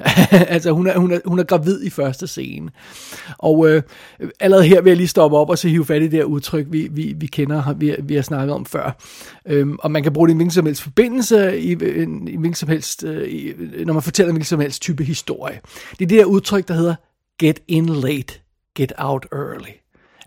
altså 0.54 0.70
hun 0.70 0.86
er, 0.86 0.98
hun, 0.98 1.12
er, 1.12 1.18
hun 1.24 1.38
er 1.38 1.44
gravid 1.44 1.82
i 1.82 1.90
første 1.90 2.26
scene. 2.26 2.70
Og 3.38 3.68
øh, 3.68 3.82
allerede 4.40 4.66
her 4.66 4.80
vil 4.80 4.90
jeg 4.90 4.96
lige 4.96 5.08
stoppe 5.08 5.36
op 5.36 5.50
og 5.50 5.58
så 5.58 5.68
hive 5.68 5.84
fat 5.84 6.02
i 6.02 6.04
det 6.04 6.12
her 6.12 6.24
udtryk, 6.24 6.66
vi, 6.70 6.88
vi, 6.90 7.14
vi 7.16 7.26
kender, 7.26 7.74
vi, 7.74 7.96
vi 8.02 8.14
har 8.14 8.22
snakket 8.22 8.54
om 8.54 8.66
før. 8.66 9.02
Øhm, 9.46 9.78
og 9.82 9.90
man 9.90 10.02
kan 10.02 10.12
bruge 10.12 10.28
det 10.28 10.34
i 10.34 10.36
hvilken 10.36 10.50
som 10.50 10.66
helst 10.66 10.82
forbindelse, 10.82 11.60
i, 11.60 11.68
i, 11.68 11.72
i 11.72 12.36
hvilken 12.36 12.54
som 12.54 12.68
helst, 12.68 13.04
øh, 13.04 13.28
i, 13.28 13.52
når 13.84 13.92
man 13.92 14.02
fortæller 14.02 14.28
en 14.28 14.34
hvilken 14.34 14.46
som 14.46 14.60
helst 14.60 14.82
type 14.82 15.04
historie. 15.04 15.60
Det 15.90 16.04
er 16.04 16.08
det 16.08 16.18
her 16.18 16.24
udtryk, 16.24 16.68
der 16.68 16.74
hedder 16.74 16.94
get 17.38 17.60
in 17.68 17.86
late, 17.86 18.40
get 18.76 18.92
out 18.98 19.26
early. 19.32 19.79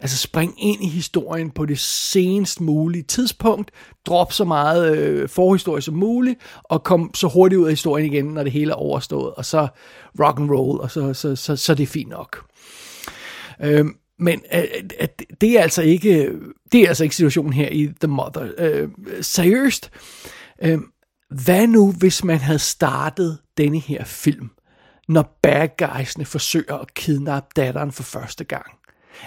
Altså 0.04 0.18
spring 0.18 0.64
ind 0.64 0.84
i 0.84 0.88
historien 0.88 1.52
på 1.52 1.66
det 1.66 1.80
senest 1.80 2.62
mulige 2.62 3.04
tidspunkt, 3.04 3.72
drop 4.06 4.34
så 4.34 4.46
meget 4.46 4.98
øh, 4.98 5.30
forhistorie 5.30 5.82
som 5.82 5.96
muligt, 5.96 6.40
og 6.64 6.84
kom 6.84 7.12
så 7.14 7.28
hurtigt 7.28 7.60
ud 7.60 7.66
af 7.66 7.72
historien 7.72 8.14
igen, 8.14 8.26
når 8.26 8.44
det 8.44 8.52
hele 8.52 8.72
er 8.72 8.76
overstået, 8.76 9.34
og 9.34 9.46
så 9.46 9.68
rock 10.20 10.40
and 10.40 10.52
roll, 10.52 10.82
og 10.82 10.92
så, 10.92 11.14
så, 11.14 11.36
så, 11.36 11.56
så 11.56 11.76
det 11.76 11.84
er 11.84 11.88
fint 11.88 12.10
nok. 12.10 12.46
Øhm, 13.62 13.96
men 14.20 14.42
øh, 14.54 14.64
øh, 15.02 15.08
det 15.42 15.58
er 15.60 15.62
altså 15.62 15.82
ikke 15.82 16.32
det 16.72 16.82
er 16.82 16.88
altså 16.88 17.04
ikke 17.04 17.16
situationen 17.16 17.54
her 17.54 17.70
i 17.70 17.90
The 18.02 18.08
Mother. 18.08 18.52
Øh, 18.58 18.90
seriøst, 19.22 19.92
øh, 20.64 20.80
hvad 21.30 21.68
nu 21.68 21.92
hvis 21.92 22.24
man 22.24 22.38
havde 22.38 22.60
startet 22.60 23.38
denne 23.58 23.80
her 23.80 24.04
film 24.04 24.50
når 25.08 25.40
bad 25.44 25.68
guysene 25.78 26.26
forsøger 26.26 26.78
at 26.78 26.94
kidnappe 26.94 27.50
datteren 27.56 27.92
for 27.92 28.04
første 28.04 28.44
gang. 28.44 28.66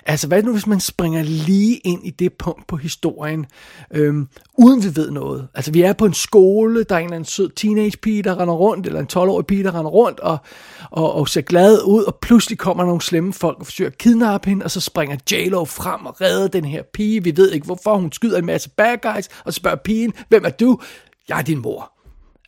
Altså, 0.07 0.29
hvad 0.29 0.43
nu, 0.43 0.53
hvis 0.53 0.67
man 0.67 0.81
springer 0.81 1.23
lige 1.23 1.77
ind 1.85 2.07
i 2.07 2.11
det 2.11 2.33
punkt 2.33 2.67
på 2.67 2.77
historien, 2.77 3.47
øhm, 3.91 4.29
uden 4.59 4.83
vi 4.83 4.97
ved 4.97 5.11
noget? 5.11 5.49
Altså, 5.55 5.73
vi 5.73 5.83
er 5.83 5.93
på 5.93 6.07
en 6.07 6.15
skole, 6.15 6.85
der 6.85 6.95
er 6.95 6.99
en 6.99 7.05
eller 7.05 7.17
anden 7.17 7.29
sød 7.29 7.51
teenage 7.57 7.97
pige, 7.97 8.23
der 8.23 8.41
render 8.41 8.55
rundt, 8.55 8.87
eller 8.87 9.01
en 9.01 9.09
12-årig 9.13 9.47
pige, 9.47 9.65
der 9.65 9.75
render 9.79 9.91
rundt, 9.91 10.21
og, 10.21 10.39
og, 10.91 11.15
og 11.15 11.29
ser 11.29 11.41
glad 11.41 11.83
ud, 11.85 12.05
og 12.05 12.19
pludselig 12.23 12.59
kommer 12.59 12.85
nogle 12.85 13.01
slemme 13.01 13.33
folk 13.33 13.59
og 13.61 13.67
forsøger 13.67 13.91
at 13.91 13.99
kidnappe 13.99 14.49
hende, 14.49 14.65
og 14.65 14.71
så 14.71 14.81
springer 14.81 15.17
J-Lo 15.33 15.65
frem 15.65 16.07
og 16.07 16.21
redder 16.21 16.49
den 16.49 16.65
her 16.65 16.83
pige. 16.95 17.25
Vi 17.25 17.37
ved 17.37 17.53
ikke, 17.53 17.67
hvorfor 17.67 17.97
hun 17.97 18.13
skyder 18.13 18.39
en 18.39 18.47
masse 18.47 18.71
bad 18.71 18.97
guys, 19.15 19.29
og 19.45 19.55
spørger 19.55 19.77
pigen, 19.77 20.13
hvem 20.29 20.45
er 20.45 20.51
du? 20.51 20.81
Jeg 21.29 21.39
er 21.39 21.43
din 21.43 21.59
mor. 21.59 21.93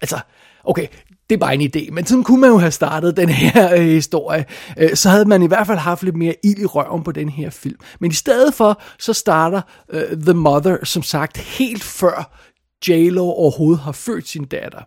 Altså, 0.01 0.21
okay, 0.65 0.87
det 1.31 1.37
er 1.37 1.39
bare 1.39 1.55
en 1.55 1.71
idé, 1.77 1.91
men 1.93 2.07
sådan 2.07 2.25
kunne 2.25 2.41
man 2.41 2.51
jo 2.51 2.59
have 2.59 2.71
startet 2.71 3.17
den 3.17 3.29
her 3.29 3.75
øh, 3.75 3.81
historie. 3.81 4.45
Øh, 4.79 4.95
så 4.95 5.09
havde 5.11 5.25
man 5.25 5.43
i 5.43 5.47
hvert 5.47 5.67
fald 5.67 5.79
haft 5.79 6.03
lidt 6.03 6.17
mere 6.17 6.35
ild 6.45 6.59
i 6.59 6.67
røven 6.67 7.03
på 7.03 7.13
den 7.13 7.29
her 7.29 7.51
film. 7.51 7.79
Men 8.01 8.11
i 8.11 8.15
stedet 8.15 8.55
for, 8.55 8.81
så 8.99 9.13
starter 9.13 9.61
øh, 9.91 10.17
The 10.17 10.35
Mother, 10.35 10.85
som 10.85 11.03
sagt, 11.03 11.37
helt 11.37 11.85
før 11.85 12.48
J-Lo 12.89 13.31
overhovedet 13.31 13.81
har 13.81 13.93
født 13.93 14.29
sin 14.29 14.45
datter. 14.45 14.81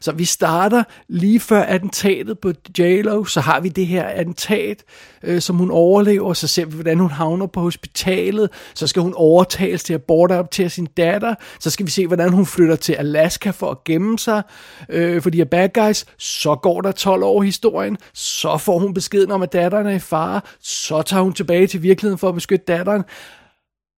Så 0.00 0.12
vi 0.12 0.24
starter 0.24 0.82
lige 1.08 1.40
før 1.40 1.62
attentatet 1.62 2.38
på 2.38 2.52
J-Lo, 2.78 3.24
så 3.24 3.40
har 3.40 3.60
vi 3.60 3.68
det 3.68 3.86
her 3.86 4.04
attentat, 4.04 4.84
øh, 5.22 5.40
som 5.40 5.56
hun 5.56 5.70
overlever, 5.70 6.32
så 6.32 6.46
ser 6.46 6.64
vi, 6.64 6.74
hvordan 6.74 6.98
hun 6.98 7.10
havner 7.10 7.46
på 7.46 7.60
hospitalet, 7.60 8.50
så 8.74 8.86
skal 8.86 9.02
hun 9.02 9.14
overtales 9.16 9.84
til 9.84 9.94
at 9.94 10.02
bortadoptere 10.02 10.70
sin 10.70 10.86
datter, 10.86 11.34
så 11.60 11.70
skal 11.70 11.86
vi 11.86 11.90
se, 11.90 12.06
hvordan 12.06 12.32
hun 12.32 12.46
flytter 12.46 12.76
til 12.76 12.92
Alaska 12.92 13.50
for 13.50 13.70
at 13.70 13.84
gemme 13.84 14.18
sig 14.18 14.42
øh, 14.88 15.22
for 15.22 15.30
de 15.30 15.44
bad 15.44 15.68
guys, 15.68 16.06
så 16.18 16.54
går 16.54 16.80
der 16.80 16.92
12 16.92 17.22
år 17.22 17.42
i 17.42 17.46
historien, 17.46 17.96
så 18.14 18.58
får 18.58 18.78
hun 18.78 18.94
beskeden 18.94 19.30
om, 19.30 19.42
at 19.42 19.52
datteren 19.52 19.86
er 19.86 19.94
i 19.94 19.98
fare, 19.98 20.40
så 20.60 21.02
tager 21.02 21.22
hun 21.22 21.32
tilbage 21.32 21.66
til 21.66 21.82
virkeligheden 21.82 22.18
for 22.18 22.28
at 22.28 22.34
beskytte 22.34 22.64
datteren. 22.64 23.02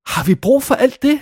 Har 0.07 0.25
vi 0.25 0.35
brug 0.35 0.63
for 0.63 0.75
alt 0.75 1.03
det? 1.03 1.21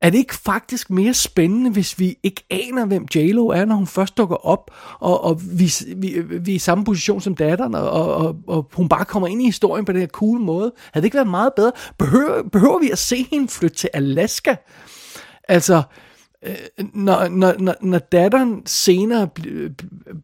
Er 0.00 0.10
det 0.10 0.18
ikke 0.18 0.34
faktisk 0.34 0.90
mere 0.90 1.14
spændende, 1.14 1.70
hvis 1.70 1.98
vi 1.98 2.16
ikke 2.22 2.46
aner, 2.50 2.86
hvem 2.86 3.06
j 3.14 3.18
er, 3.18 3.64
når 3.64 3.74
hun 3.74 3.86
først 3.86 4.16
dukker 4.16 4.46
op, 4.46 4.70
og, 5.00 5.24
og 5.24 5.40
vi, 5.58 5.72
vi, 5.96 6.20
vi 6.20 6.52
er 6.52 6.56
i 6.56 6.58
samme 6.58 6.84
position 6.84 7.20
som 7.20 7.34
datteren, 7.34 7.74
og, 7.74 7.90
og, 7.90 8.36
og 8.46 8.70
hun 8.72 8.88
bare 8.88 9.04
kommer 9.04 9.28
ind 9.28 9.42
i 9.42 9.44
historien 9.44 9.84
på 9.84 9.92
den 9.92 10.00
her 10.00 10.06
cool 10.06 10.40
måde? 10.40 10.72
Havde 10.92 11.02
det 11.02 11.06
ikke 11.06 11.14
været 11.14 11.28
meget 11.28 11.52
bedre? 11.56 11.72
Behøver, 11.98 12.42
behøver 12.52 12.78
vi 12.78 12.90
at 12.90 12.98
se 12.98 13.26
hende 13.30 13.48
flytte 13.48 13.76
til 13.76 13.90
Alaska? 13.92 14.54
Altså, 15.48 15.82
øh, 16.46 16.54
når, 16.94 17.28
når, 17.28 17.54
når, 17.58 17.74
når 17.80 17.98
datteren 17.98 18.62
senere 18.66 19.28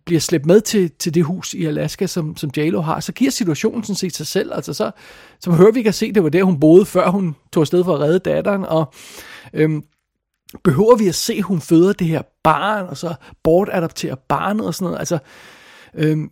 bliver 0.04 0.20
slæbt 0.20 0.46
med 0.46 0.60
til, 0.60 0.90
til 0.98 1.14
det 1.14 1.24
hus 1.24 1.54
i 1.54 1.64
Alaska, 1.64 2.06
som, 2.06 2.36
som 2.36 2.50
j 2.56 2.60
har, 2.76 3.00
så 3.00 3.12
giver 3.12 3.30
situationen 3.30 3.84
sådan 3.84 3.96
set 3.96 4.16
sig 4.16 4.26
selv. 4.26 4.54
Altså 4.54 4.72
så, 4.72 4.90
så 5.40 5.50
behøver 5.50 5.72
vi 5.72 5.80
ikke 5.80 5.88
at 5.88 5.94
se, 5.94 6.12
det 6.12 6.22
var 6.22 6.28
der, 6.28 6.44
hun 6.44 6.60
boede, 6.60 6.86
før 6.86 7.10
hun 7.10 7.36
tog 7.52 7.60
afsted 7.60 7.84
for 7.84 7.94
at 7.94 8.00
redde 8.00 8.18
datteren, 8.18 8.64
og 8.64 8.92
Øhm, 9.54 9.82
behøver 10.64 10.96
vi 10.96 11.08
at 11.08 11.14
se, 11.14 11.34
at 11.34 11.42
hun 11.42 11.60
føder 11.60 11.92
det 11.92 12.06
her 12.06 12.22
barn, 12.44 12.86
og 12.86 12.96
så 12.96 13.14
bortadopterer 13.42 14.14
barnet 14.14 14.66
og 14.66 14.74
sådan 14.74 14.84
noget? 14.84 14.98
Altså, 14.98 15.18
øhm, 15.94 16.30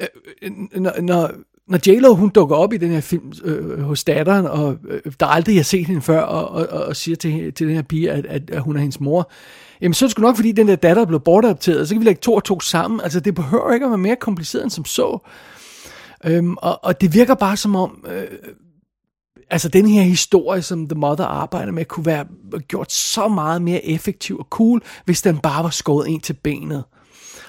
øh, 0.00 0.08
øh, 0.42 0.80
når, 0.80 1.00
når, 1.00 1.30
når 1.68 1.78
J-Lo, 1.88 2.14
hun 2.14 2.28
dukker 2.28 2.56
op 2.56 2.72
i 2.72 2.76
den 2.76 2.90
her 2.90 3.00
film 3.00 3.32
øh, 3.44 3.80
hos 3.80 4.04
datteren, 4.04 4.46
og 4.46 4.78
øh, 4.88 5.00
der 5.20 5.26
aldrig 5.26 5.56
har 5.56 5.62
set 5.62 5.86
hende 5.86 6.02
før, 6.02 6.20
og, 6.20 6.48
og, 6.48 6.86
og 6.86 6.96
siger 6.96 7.16
til, 7.16 7.52
til 7.52 7.66
den 7.66 7.74
her 7.74 7.82
pige, 7.82 8.10
at, 8.10 8.26
at, 8.26 8.50
at 8.50 8.62
hun 8.62 8.76
er 8.76 8.80
hendes 8.80 9.00
mor, 9.00 9.30
jamen 9.80 9.94
så 9.94 10.04
er 10.04 10.06
det 10.06 10.10
sgu 10.10 10.22
nok, 10.22 10.36
fordi 10.36 10.52
den 10.52 10.68
der 10.68 10.76
datter 10.76 11.02
er 11.02 11.06
blevet 11.06 11.24
bortadopteret, 11.24 11.80
og 11.80 11.86
så 11.86 11.94
kan 11.94 12.00
vi 12.00 12.06
lægge 12.06 12.20
to 12.20 12.34
og 12.34 12.44
to 12.44 12.60
sammen. 12.60 13.00
Altså, 13.00 13.20
det 13.20 13.34
behøver 13.34 13.72
ikke 13.72 13.86
at 13.86 13.90
være 13.90 13.98
mere 13.98 14.16
kompliceret 14.16 14.62
end 14.62 14.70
som 14.70 14.84
så. 14.84 15.18
Øhm, 16.24 16.56
og, 16.56 16.84
og 16.84 17.00
det 17.00 17.14
virker 17.14 17.34
bare 17.34 17.56
som 17.56 17.76
om, 17.76 18.04
øh, 18.08 18.26
altså 19.54 19.68
den 19.68 19.86
her 19.88 20.02
historie, 20.02 20.62
som 20.62 20.88
The 20.88 20.98
Mother 20.98 21.24
arbejder 21.24 21.72
med, 21.72 21.84
kunne 21.84 22.06
være 22.06 22.26
gjort 22.68 22.92
så 22.92 23.28
meget 23.28 23.62
mere 23.62 23.84
effektiv 23.84 24.38
og 24.38 24.46
cool, 24.50 24.82
hvis 25.04 25.22
den 25.22 25.38
bare 25.38 25.64
var 25.64 25.70
skåret 25.70 26.08
ind 26.08 26.20
til 26.20 26.32
benet. 26.32 26.84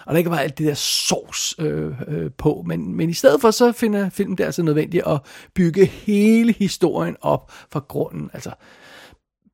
Og 0.06 0.14
der 0.14 0.18
ikke 0.18 0.30
var 0.30 0.38
alt 0.38 0.58
det 0.58 0.68
der 0.68 0.74
sovs 0.74 1.56
øh, 1.60 1.92
øh, 2.08 2.32
på. 2.38 2.64
Men, 2.68 2.96
men 2.96 3.10
i 3.10 3.14
stedet 3.14 3.42
for, 3.42 3.52
så 3.52 3.72
finder 3.72 4.10
filmen 4.10 4.38
det 4.38 4.44
altså 4.44 4.64
nødvendigt 4.64 5.08
at 5.08 5.22
bygge 5.56 5.86
hele 5.86 6.54
historien 6.54 7.16
op 7.22 7.52
fra 7.72 7.80
grunden. 7.88 8.30
Altså, 8.34 8.52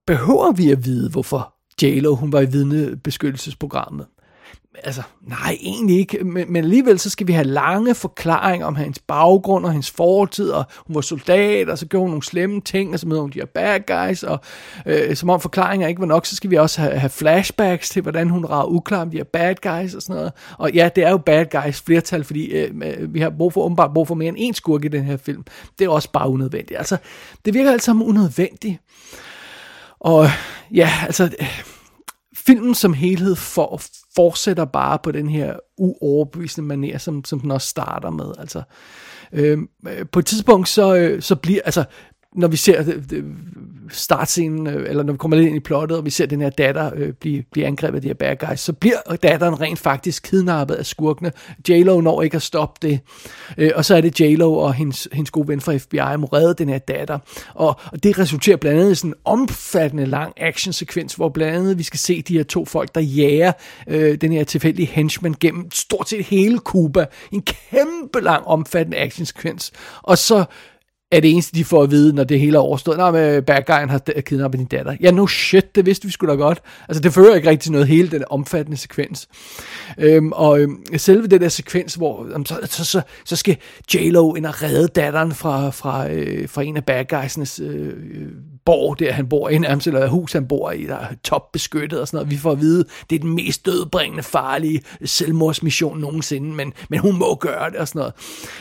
behøver 0.07 0.51
vi 0.51 0.71
at 0.71 0.85
vide, 0.85 1.09
hvorfor 1.09 1.53
J-Lo, 1.83 2.15
hun 2.15 2.31
var 2.31 2.41
i 2.41 2.45
vidnebeskyttelsesprogrammet? 2.45 4.05
Altså, 4.83 5.01
nej, 5.21 5.57
egentlig 5.61 5.97
ikke, 5.97 6.23
men, 6.23 6.53
men 6.53 6.63
alligevel 6.63 6.99
så 6.99 7.09
skal 7.09 7.27
vi 7.27 7.33
have 7.33 7.47
lange 7.47 7.95
forklaringer 7.95 8.67
om 8.67 8.75
hans 8.75 8.99
baggrund 8.99 9.65
og 9.65 9.71
hans 9.71 9.91
fortid, 9.91 10.49
og 10.49 10.65
hun 10.87 10.95
var 10.95 11.01
soldat, 11.01 11.69
og 11.69 11.77
så 11.77 11.85
gjorde 11.85 12.01
hun 12.01 12.09
nogle 12.09 12.23
slemme 12.23 12.61
ting, 12.61 12.93
og 12.93 12.99
så 12.99 13.07
mødte 13.07 13.21
hun 13.21 13.29
de 13.29 13.39
her 13.39 13.45
bad 13.45 13.79
guys, 13.87 14.23
og 14.23 14.39
øh, 14.85 15.15
som 15.15 15.29
om 15.29 15.41
forklaringer 15.41 15.87
ikke 15.87 16.01
var 16.01 16.07
nok, 16.07 16.25
så 16.25 16.35
skal 16.35 16.49
vi 16.49 16.55
også 16.55 16.81
have, 16.81 16.99
have 16.99 17.09
flashbacks 17.09 17.89
til, 17.89 18.01
hvordan 18.01 18.29
hun 18.29 18.45
rager 18.45 18.71
uklar 18.71 19.01
om 19.01 19.09
de 19.09 19.17
her 19.17 19.23
bad 19.23 19.55
guys 19.55 19.93
og 19.93 20.01
sådan 20.01 20.15
noget. 20.15 20.31
Og 20.57 20.71
ja, 20.73 20.89
det 20.95 21.03
er 21.03 21.09
jo 21.09 21.17
bad 21.17 21.45
guys 21.45 21.81
flertal, 21.81 22.23
fordi 22.23 22.45
øh, 22.45 23.13
vi 23.13 23.19
har 23.19 23.29
brug 23.29 23.53
for, 23.53 23.61
åbenbart 23.61 23.93
brug 23.93 24.07
for 24.07 24.15
mere 24.15 24.29
end 24.37 24.55
én 24.55 24.57
skurk 24.57 24.85
i 24.85 24.87
den 24.87 25.03
her 25.03 25.17
film. 25.17 25.43
Det 25.79 25.85
er 25.85 25.89
også 25.89 26.11
bare 26.11 26.29
unødvendigt. 26.29 26.77
Altså, 26.77 26.97
det 27.45 27.53
virker 27.53 27.71
alt 27.71 27.83
sammen 27.83 28.07
unødvendigt. 28.07 28.77
Og 29.99 30.27
ja, 30.71 30.89
altså... 31.07 31.23
Øh, 31.23 31.63
filmen 32.45 32.75
som 32.75 32.93
helhed 32.93 33.35
for, 33.35 33.81
fortsætter 34.15 34.65
bare 34.65 34.99
på 35.03 35.11
den 35.11 35.29
her 35.29 35.55
uoverbevisende 35.77 36.67
maner, 36.67 36.97
som, 36.97 37.25
som 37.25 37.39
den 37.39 37.51
også 37.51 37.67
starter 37.67 38.09
med. 38.09 38.31
Altså, 38.39 38.61
øhm, 39.33 39.69
øh, 39.87 40.05
på 40.11 40.19
et 40.19 40.25
tidspunkt, 40.25 40.69
så, 40.69 40.95
øh, 40.95 41.21
så 41.21 41.35
bliver, 41.35 41.61
altså, 41.65 41.83
når 42.35 42.47
vi 42.47 42.57
ser 42.57 42.81
øh, 42.87 43.03
øh, 43.13 43.23
startscenen, 43.89 44.67
øh, 44.67 44.89
eller 44.89 45.03
når 45.03 45.13
vi 45.13 45.17
kommer 45.17 45.37
lidt 45.37 45.47
ind 45.47 45.55
i 45.55 45.59
plottet, 45.59 45.97
og 45.97 46.05
vi 46.05 46.09
ser 46.09 46.25
den 46.25 46.41
her 46.41 46.49
datter 46.49 46.91
øh, 46.95 47.13
blive, 47.13 47.43
blive 47.51 47.65
angrebet 47.65 47.95
af 47.95 48.01
de 48.01 48.07
her 48.07 48.13
bad 48.13 48.35
guys, 48.35 48.59
så 48.59 48.73
bliver 48.73 48.97
datteren 49.23 49.61
rent 49.61 49.79
faktisk 49.79 50.23
kidnappet 50.23 50.75
af 50.75 50.85
skurkene. 50.85 51.31
J-Lo 51.69 52.01
når 52.01 52.21
ikke 52.21 52.35
at 52.35 52.41
stoppe 52.41 52.87
det. 52.87 52.99
Øh, 53.57 53.71
og 53.75 53.85
så 53.85 53.95
er 53.95 54.01
det 54.01 54.21
J-Lo 54.21 54.53
og 54.53 54.73
hendes, 54.73 55.07
hendes 55.13 55.31
gode 55.31 55.47
ven 55.47 55.61
fra 55.61 55.77
FBI 55.77 56.17
må 56.17 56.27
redde 56.27 56.53
den 56.53 56.69
her 56.69 56.77
datter. 56.77 57.19
Og, 57.53 57.79
og 57.91 58.03
det 58.03 58.19
resulterer 58.19 58.57
blandt 58.57 58.79
andet 58.79 58.91
i 58.91 58.95
sådan 58.95 59.09
en 59.09 59.15
omfattende 59.25 60.05
lang 60.05 60.33
actionsekvens, 60.37 61.13
hvor 61.13 61.29
blandt 61.29 61.57
andet 61.57 61.77
vi 61.77 61.83
skal 61.83 61.99
se 61.99 62.21
de 62.21 62.37
her 62.37 62.43
to 62.43 62.65
folk, 62.65 62.95
der 62.95 63.01
jager 63.01 63.51
øh, 63.87 64.15
den 64.15 64.31
her 64.31 64.43
tilfældige 64.43 64.85
henchman 64.85 65.35
gennem 65.39 65.71
stort 65.71 66.09
set 66.09 66.25
hele 66.25 66.57
Cuba. 66.57 67.05
En 67.31 67.41
kæmpe 67.41 68.21
lang 68.21 68.47
omfattende 68.47 68.97
actionsekvens. 68.97 69.71
Og 70.01 70.17
så 70.17 70.45
er 71.11 71.19
det 71.19 71.31
eneste, 71.31 71.55
de 71.55 71.65
får 71.65 71.83
at 71.83 71.91
vide, 71.91 72.13
når 72.13 72.23
det 72.23 72.39
hele 72.39 72.57
er 72.57 72.61
overstået. 72.61 72.97
Nå, 72.97 73.11
men 73.11 73.43
bad 73.43 73.65
guyen 73.65 73.89
har 73.89 74.01
kidnappet 74.25 74.59
din 74.59 74.67
datter. 74.67 74.95
Ja, 75.01 75.11
no 75.11 75.27
shit, 75.27 75.75
det 75.75 75.85
vidste 75.85 76.05
vi 76.05 76.11
sgu 76.11 76.27
da 76.27 76.33
godt. 76.33 76.61
Altså, 76.87 77.01
det 77.01 77.13
fører 77.13 77.35
ikke 77.35 77.49
rigtig 77.49 77.63
til 77.63 77.71
noget 77.71 77.87
hele, 77.87 78.11
den 78.11 78.23
omfattende 78.29 78.77
sekvens. 78.77 79.27
Øhm, 79.97 80.31
og 80.31 80.59
øhm, 80.59 80.83
selve 80.97 81.27
den 81.27 81.41
der 81.41 81.49
sekvens, 81.49 81.95
hvor 81.95 82.27
øhm, 82.33 82.45
så, 82.45 82.59
så, 82.63 82.85
så, 82.85 83.01
så 83.25 83.35
skal 83.35 83.57
J-Lo 83.93 84.35
ind 84.35 84.45
og 84.45 84.63
redde 84.63 84.87
datteren 84.87 85.31
fra, 85.31 85.69
fra, 85.69 86.11
øh, 86.11 86.49
fra 86.49 86.63
en 86.63 86.77
af 86.77 86.85
bad 86.85 87.05
guysenes 87.05 87.59
øh, 87.59 87.93
borg, 88.65 88.99
der 88.99 89.11
han 89.11 89.29
bor 89.29 89.49
i, 89.49 89.57
nærmest, 89.57 89.87
eller 89.87 90.07
hus 90.07 90.33
han 90.33 90.47
bor 90.47 90.71
i, 90.71 90.85
der 90.85 90.95
er 90.95 91.07
topbeskyttet 91.23 92.01
og 92.01 92.07
sådan 92.07 92.17
noget. 92.17 92.31
Vi 92.31 92.37
får 92.37 92.51
at 92.51 92.59
vide, 92.59 92.85
det 93.09 93.15
er 93.15 93.19
den 93.19 93.35
mest 93.35 93.65
dødbringende, 93.65 94.23
farlige 94.23 94.81
selvmordsmission 95.05 95.99
nogensinde, 95.99 96.55
men, 96.55 96.73
men 96.89 96.99
hun 96.99 97.17
må 97.17 97.35
gøre 97.35 97.69
det 97.69 97.77
og 97.77 97.87
sådan 97.87 97.99
noget. 97.99 98.13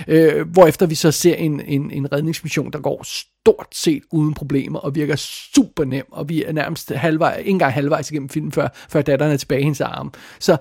Øh, 0.09 0.49
hvorefter 0.49 0.87
vi 0.87 0.95
så 0.95 1.11
ser 1.11 1.35
en, 1.35 1.61
en, 1.61 1.91
en 1.91 2.13
redningsmission, 2.13 2.73
der 2.73 2.79
går 2.79 3.03
stort 3.03 3.67
set 3.73 4.03
uden 4.13 4.35
problemer 4.35 4.79
og 4.79 4.95
virker 4.95 5.17
super 5.55 5.85
nem, 5.85 6.05
og 6.13 6.29
vi 6.29 6.45
er 6.45 6.53
nærmest 6.53 6.93
halvvejs, 6.93 7.39
ikke 7.39 7.51
engang 7.51 7.73
halvvejs 7.73 8.11
igennem 8.11 8.29
filmen, 8.29 8.53
før, 8.53 8.69
før 8.89 9.03
datteren 9.03 9.33
er 9.33 9.37
tilbage 9.37 9.61
i 9.61 9.65
hendes 9.65 9.81
arm. 9.81 10.13
Så 10.39 10.57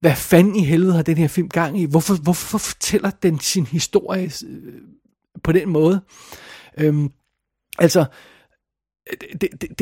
hvad 0.00 0.14
fanden 0.14 0.56
i 0.56 0.64
helvede 0.64 0.92
har 0.92 1.02
den 1.02 1.16
her 1.16 1.28
film 1.28 1.48
gang 1.48 1.80
i? 1.80 1.84
Hvorfor, 1.84 2.14
hvorfor 2.14 2.58
fortæller 2.58 3.10
den 3.10 3.38
sin 3.38 3.66
historie 3.66 4.30
øh, 4.48 4.72
på 5.44 5.52
den 5.52 5.68
måde? 5.68 6.00
Øhm, 6.78 7.10
altså, 7.78 8.04
det, 9.40 9.50
det, 9.60 9.78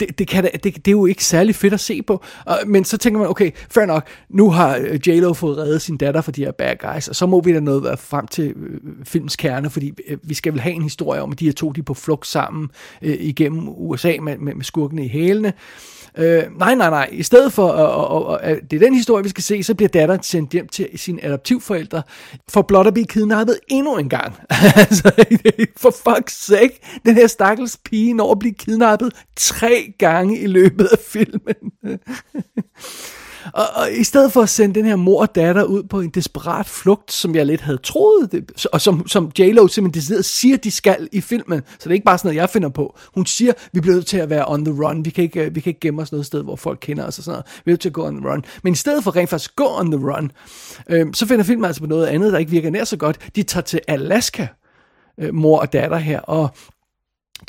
det, 0.00 0.18
det, 0.18 0.28
kan 0.28 0.42
kan, 0.42 0.50
det, 0.52 0.64
det 0.64 0.88
er 0.88 0.92
jo 0.92 1.06
ikke 1.06 1.24
særlig 1.24 1.54
fedt 1.54 1.74
at 1.74 1.80
se 1.80 2.02
på. 2.02 2.24
Men 2.66 2.84
så 2.84 2.98
tænker 2.98 3.20
man, 3.20 3.28
okay, 3.28 3.50
fair 3.70 3.86
nok, 3.86 4.06
nu 4.30 4.50
har 4.50 4.76
øh, 4.76 5.00
J-Lo 5.08 5.32
fået 5.32 5.58
reddet 5.58 5.82
sin 5.82 5.96
datter 5.96 6.20
for 6.20 6.32
de 6.32 6.44
her 6.44 6.52
bad 6.52 6.76
guys, 6.76 7.08
og 7.08 7.16
så 7.16 7.26
må 7.26 7.40
vi 7.40 7.52
da 7.52 7.60
noget 7.60 7.84
være 7.84 7.96
frem 7.96 8.26
til 8.26 8.54
øh, 8.56 8.80
filmens 9.04 9.36
kerne, 9.36 9.70
fordi 9.70 9.92
øh, 10.08 10.18
vi 10.22 10.34
skal 10.34 10.52
vel 10.52 10.60
have 10.60 10.74
en 10.74 10.82
historie 10.82 11.22
om, 11.22 11.32
at 11.32 11.40
de 11.40 11.44
her 11.44 11.52
to 11.52 11.72
de 11.72 11.80
er 11.80 11.84
på 11.84 11.94
flugt 11.94 12.26
sammen 12.26 12.70
øh, 13.02 13.16
igennem 13.20 13.68
USA 13.68 14.12
med, 14.22 14.38
med, 14.38 14.54
med 14.54 14.64
skurkene 14.64 15.04
i 15.04 15.08
hælene. 15.08 15.52
Øh, 16.18 16.42
nej, 16.58 16.74
nej, 16.74 16.90
nej. 16.90 17.08
I 17.12 17.22
stedet 17.22 17.52
for, 17.52 17.68
at, 17.68 18.40
at, 18.42 18.50
at 18.50 18.70
det 18.70 18.76
er 18.76 18.80
den 18.80 18.94
historie, 18.94 19.22
vi 19.24 19.28
skal 19.28 19.44
se, 19.44 19.62
så 19.62 19.74
bliver 19.74 19.88
datteren 19.88 20.22
sendt 20.22 20.50
hjem 20.50 20.68
til 20.68 20.88
sine 20.96 21.24
adoptivforældre 21.24 22.02
for 22.48 22.62
blot 22.62 22.86
at 22.86 22.92
blive 22.92 23.06
kidnappet 23.06 23.58
endnu 23.68 23.96
en 23.96 24.08
gang. 24.08 24.34
altså, 24.76 25.24
for 25.82 25.90
fuck's 25.90 26.46
sake, 26.46 26.80
den 27.06 27.14
her 27.14 27.26
stakkels 27.26 27.78
pige 27.84 28.14
når 28.14 28.32
at 28.32 28.38
blive 28.38 28.54
kidnappet 28.64 29.12
tre 29.36 29.94
gange 29.98 30.38
i 30.38 30.46
løbet 30.46 30.84
af 30.84 30.98
filmen. 30.98 31.72
Og, 33.52 33.64
og 33.74 33.92
i 33.92 34.04
stedet 34.04 34.32
for 34.32 34.42
at 34.42 34.48
sende 34.48 34.74
den 34.74 34.84
her 34.84 34.96
mor 34.96 35.20
og 35.20 35.34
datter 35.34 35.62
ud 35.62 35.82
på 35.82 36.00
en 36.00 36.10
desperat 36.10 36.66
flugt, 36.66 37.12
som 37.12 37.34
jeg 37.34 37.46
lidt 37.46 37.60
havde 37.60 37.78
troet, 37.78 38.32
det, 38.32 38.66
og 38.72 38.80
som, 38.80 39.08
som 39.08 39.32
J-Lo 39.38 39.68
simpelthen 39.68 39.94
decideret 39.94 40.24
siger, 40.24 40.56
de 40.56 40.70
skal 40.70 41.08
i 41.12 41.20
filmen, 41.20 41.62
så 41.68 41.78
det 41.78 41.86
er 41.86 41.92
ikke 41.92 42.04
bare 42.04 42.18
sådan 42.18 42.28
noget, 42.28 42.40
jeg 42.40 42.50
finder 42.50 42.68
på. 42.68 42.98
Hun 43.14 43.26
siger, 43.26 43.52
vi 43.72 43.80
bliver 43.80 43.94
nødt 43.94 44.06
til 44.06 44.16
at 44.16 44.30
være 44.30 44.44
on 44.48 44.64
the 44.64 44.74
run, 44.84 45.04
vi 45.04 45.10
kan 45.10 45.24
ikke, 45.24 45.44
øh, 45.44 45.54
vi 45.54 45.60
kan 45.60 45.70
ikke 45.70 45.80
gemme 45.80 46.02
os 46.02 46.12
noget 46.12 46.26
sted, 46.26 46.42
hvor 46.42 46.56
folk 46.56 46.78
kender 46.82 47.06
os 47.06 47.18
og 47.18 47.24
sådan 47.24 47.32
noget. 47.34 47.46
Vi 47.64 47.70
er 47.70 47.72
nødt 47.72 47.80
til 47.80 47.88
at 47.88 47.92
gå 47.92 48.06
on 48.06 48.16
the 48.16 48.30
run. 48.30 48.44
Men 48.62 48.72
i 48.72 48.76
stedet 48.76 49.04
for 49.04 49.16
rent 49.16 49.30
faktisk 49.30 49.56
gå 49.56 49.78
on 49.78 49.90
the 49.90 50.00
run, 50.12 50.32
øh, 50.90 51.06
så 51.14 51.26
finder 51.26 51.44
filmen 51.44 51.64
altså 51.64 51.80
på 51.80 51.86
noget 51.86 52.06
andet, 52.06 52.32
der 52.32 52.38
ikke 52.38 52.50
virker 52.50 52.70
nær 52.70 52.84
så 52.84 52.96
godt. 52.96 53.18
De 53.36 53.42
tager 53.42 53.64
til 53.64 53.80
Alaska, 53.88 54.46
øh, 55.20 55.34
mor 55.34 55.58
og 55.58 55.72
datter 55.72 55.96
her, 55.96 56.20
og 56.20 56.50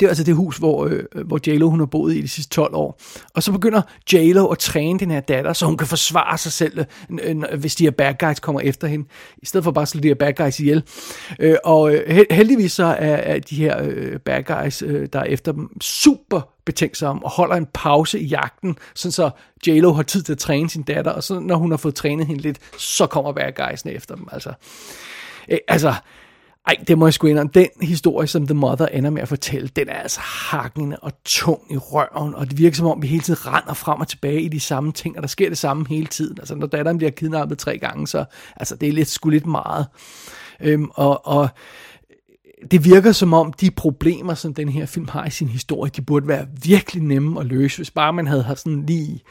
det 0.00 0.06
er 0.06 0.10
altså 0.10 0.24
det 0.24 0.34
hus, 0.34 0.56
hvor, 0.56 0.86
øh, 0.86 1.26
hvor 1.26 1.38
J-Lo 1.48 1.68
hun 1.68 1.78
har 1.78 1.86
boet 1.86 2.14
i 2.14 2.20
de 2.20 2.28
sidste 2.28 2.54
12 2.54 2.74
år. 2.74 3.00
Og 3.34 3.42
så 3.42 3.52
begynder 3.52 3.82
J-Lo 4.12 4.46
at 4.46 4.58
træne 4.58 4.98
den 4.98 5.10
her 5.10 5.20
datter, 5.20 5.52
så 5.52 5.66
hun 5.66 5.76
kan 5.76 5.86
forsvare 5.86 6.38
sig 6.38 6.52
selv, 6.52 6.84
øh, 7.22 7.42
hvis 7.58 7.74
de 7.74 7.84
her 7.84 7.90
bad 7.90 8.14
guys 8.18 8.40
kommer 8.40 8.60
efter 8.60 8.88
hende, 8.88 9.08
i 9.38 9.46
stedet 9.46 9.64
for 9.64 9.70
bare 9.70 9.82
at 9.82 9.88
slå 9.88 10.00
de 10.00 10.08
her 10.08 10.14
bad 10.14 10.32
guys 10.32 10.60
ihjel. 10.60 10.82
Øh, 11.40 11.56
og 11.64 11.94
øh, 11.94 12.24
heldigvis 12.30 12.72
så 12.72 12.84
er, 12.84 13.16
er 13.16 13.38
de 13.38 13.56
her 13.56 13.82
øh, 13.82 14.18
bad 14.20 14.42
guys, 14.42 14.82
øh, 14.82 15.08
der 15.12 15.18
er 15.18 15.24
efter 15.24 15.52
dem, 15.52 15.80
super 15.80 16.40
betænksomme 16.64 17.24
og 17.24 17.30
holder 17.30 17.56
en 17.56 17.66
pause 17.74 18.20
i 18.20 18.26
jagten, 18.26 18.76
sådan 18.94 19.12
så 19.12 19.30
J-Lo 19.66 19.92
har 19.92 20.02
tid 20.02 20.22
til 20.22 20.32
at 20.32 20.38
træne 20.38 20.70
sin 20.70 20.82
datter, 20.82 21.10
og 21.10 21.22
så 21.22 21.40
når 21.40 21.56
hun 21.56 21.70
har 21.70 21.76
fået 21.76 21.94
trænet 21.94 22.26
hende 22.26 22.42
lidt, 22.42 22.58
så 22.78 23.06
kommer 23.06 23.32
bad 23.32 23.52
guysene 23.52 23.92
efter 23.92 24.14
dem. 24.14 24.28
Altså, 24.32 24.52
øh, 25.48 25.58
altså 25.68 25.94
ej, 26.66 26.76
det 26.88 26.98
må 26.98 27.06
jeg 27.06 27.14
sgu 27.14 27.26
indrømme. 27.26 27.50
Den 27.54 27.68
historie, 27.82 28.26
som 28.26 28.46
The 28.46 28.54
Mother 28.54 28.86
ender 28.86 29.10
med 29.10 29.22
at 29.22 29.28
fortælle, 29.28 29.68
den 29.68 29.88
er 29.88 29.94
altså 29.94 30.20
hakkende 30.20 30.96
og 30.96 31.12
tung 31.24 31.60
i 31.70 31.76
røven, 31.76 32.34
og 32.34 32.50
det 32.50 32.58
virker 32.58 32.76
som 32.76 32.86
om, 32.86 33.02
vi 33.02 33.06
hele 33.06 33.22
tiden 33.22 33.46
render 33.46 33.74
frem 33.74 34.00
og 34.00 34.08
tilbage 34.08 34.40
i 34.40 34.48
de 34.48 34.60
samme 34.60 34.92
ting, 34.92 35.16
og 35.16 35.22
der 35.22 35.28
sker 35.28 35.48
det 35.48 35.58
samme 35.58 35.86
hele 35.88 36.06
tiden. 36.06 36.38
Altså, 36.38 36.54
når 36.54 36.66
datteren 36.66 36.98
bliver 36.98 37.10
kidnappet 37.10 37.58
tre 37.58 37.78
gange, 37.78 38.06
så 38.06 38.24
altså, 38.56 38.76
det 38.76 38.88
er 38.88 38.92
lidt, 38.92 39.08
sgu 39.08 39.28
lidt 39.28 39.46
meget. 39.46 39.86
Øhm, 40.60 40.90
og, 40.94 41.26
og 41.26 41.48
det 42.70 42.84
virker 42.84 43.12
som 43.12 43.34
om, 43.34 43.52
de 43.52 43.70
problemer, 43.70 44.34
som 44.34 44.54
den 44.54 44.68
her 44.68 44.86
film 44.86 45.08
har 45.08 45.26
i 45.26 45.30
sin 45.30 45.48
historie, 45.48 45.92
de 45.96 46.02
burde 46.02 46.28
være 46.28 46.46
virkelig 46.62 47.02
nemme 47.02 47.40
at 47.40 47.46
løse, 47.46 47.76
hvis 47.78 47.90
bare 47.90 48.12
man 48.12 48.26
havde 48.26 48.42
haft 48.42 48.60
sådan 48.60 48.86
lige, 48.86 49.22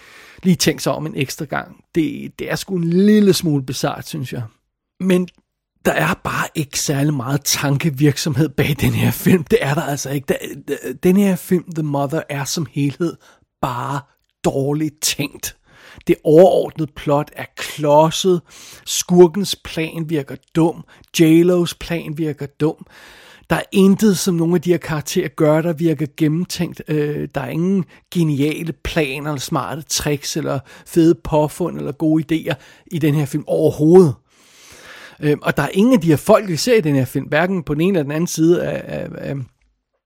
lige 0.43 0.55
tænkt 0.55 0.81
sig 0.81 0.93
om 0.93 1.05
en 1.05 1.15
ekstra 1.15 1.45
gang. 1.45 1.77
Det, 1.95 2.31
det 2.39 2.51
er 2.51 2.55
sgu 2.55 2.75
en 2.75 2.83
lille 2.83 3.33
smule 3.33 3.63
bizart, 3.63 4.07
synes 4.07 4.33
jeg. 4.33 4.43
Men 4.99 5.27
der 5.85 5.91
er 5.91 6.13
bare 6.23 6.47
ikke 6.55 6.79
særlig 6.79 7.13
meget 7.13 7.41
tankevirksomhed 7.43 8.49
bag 8.49 8.75
den 8.81 8.93
her 8.93 9.11
film. 9.11 9.43
Det 9.43 9.59
er 9.61 9.73
der 9.73 9.81
altså 9.81 10.09
ikke. 10.09 10.35
Den 11.03 11.17
her 11.17 11.35
film, 11.35 11.71
The 11.75 11.83
Mother, 11.83 12.21
er 12.29 12.43
som 12.43 12.67
helhed 12.71 13.15
bare 13.61 13.99
dårligt 14.43 15.01
tænkt. 15.01 15.57
Det 16.07 16.15
overordnede 16.23 16.91
plot 16.95 17.31
er 17.35 17.45
klodset. 17.57 18.41
Skurkens 18.85 19.55
plan 19.55 20.09
virker 20.09 20.35
dum. 20.55 20.83
j 21.19 21.43
plan 21.79 22.17
virker 22.17 22.45
dum. 22.45 22.85
Der 23.49 23.55
er 23.55 23.63
intet, 23.71 24.17
som 24.17 24.35
nogle 24.35 24.55
af 24.55 24.61
de 24.61 24.71
her 24.71 24.77
karakterer 24.77 25.27
gør, 25.27 25.61
der 25.61 25.73
virker 25.73 26.07
gennemtænkt. 26.17 26.81
Øh, 26.87 27.27
der 27.35 27.41
er 27.41 27.49
ingen 27.49 27.85
geniale 28.13 28.73
planer, 28.83 29.29
eller 29.29 29.39
smarte 29.39 29.81
tricks, 29.81 30.37
eller 30.37 30.59
fede 30.85 31.15
påfund, 31.23 31.77
eller 31.77 31.91
gode 31.91 32.23
idéer 32.31 32.55
i 32.91 32.99
den 32.99 33.15
her 33.15 33.25
film 33.25 33.43
overhovedet. 33.47 34.15
Øh, 35.23 35.37
og 35.41 35.57
der 35.57 35.63
er 35.63 35.69
ingen 35.73 35.93
af 35.93 36.01
de 36.01 36.07
her 36.07 36.15
folk, 36.15 36.47
vi 36.47 36.55
ser 36.55 36.75
i 36.75 36.81
den 36.81 36.95
her 36.95 37.05
film, 37.05 37.25
hverken 37.25 37.63
på 37.63 37.73
den 37.73 37.81
ene 37.81 37.89
eller 37.89 38.03
den 38.03 38.11
anden 38.11 38.27
side 38.27 38.63
af, 38.63 38.81
af, 38.99 39.09
af, 39.17 39.35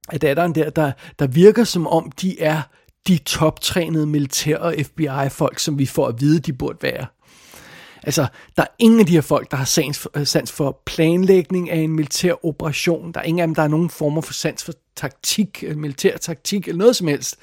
af 0.10 0.20
datteren 0.20 0.56
der, 0.56 0.70
der, 0.70 0.92
der 1.20 1.28
virker 1.28 1.64
som 1.64 1.88
om, 1.88 2.12
de 2.22 2.42
er 2.42 2.62
de 3.08 3.18
toptrænede 3.18 4.06
militær- 4.06 4.58
og 4.58 4.76
FBI-folk, 4.84 5.60
som 5.60 5.80
vi 5.80 5.86
får 5.86 6.08
at 6.08 6.22
vide, 6.22 6.40
de 6.40 6.54
burde 6.54 6.78
være. 6.82 7.06
Altså, 8.04 8.28
der 8.56 8.64
er 8.64 8.68
ingen 8.80 9.00
af 9.00 9.06
de 9.06 9.14
her 9.14 9.22
folk, 9.22 9.52
der 9.52 9.58
har 9.58 9.66
sans 9.66 10.00
for, 10.00 10.12
øh, 10.16 10.28
sans 10.28 10.52
for 10.52 10.82
planlægning 10.86 11.70
af 11.70 11.78
en 11.78 11.92
militær 11.92 12.46
operation. 12.46 13.12
Der 13.12 13.20
er 13.20 13.24
ingen 13.24 13.40
af 13.40 13.48
dem, 13.48 13.56
der 13.56 13.62
har 13.62 13.70
nogen 13.70 13.90
former 13.90 14.22
for 14.22 14.34
sans 14.34 14.64
for 14.64 14.74
taktik, 14.96 15.64
øh, 15.68 15.78
militær 15.78 16.18
taktik 16.18 16.68
eller 16.68 16.80
noget 16.80 16.96
som 16.96 17.08
helst. 17.08 17.36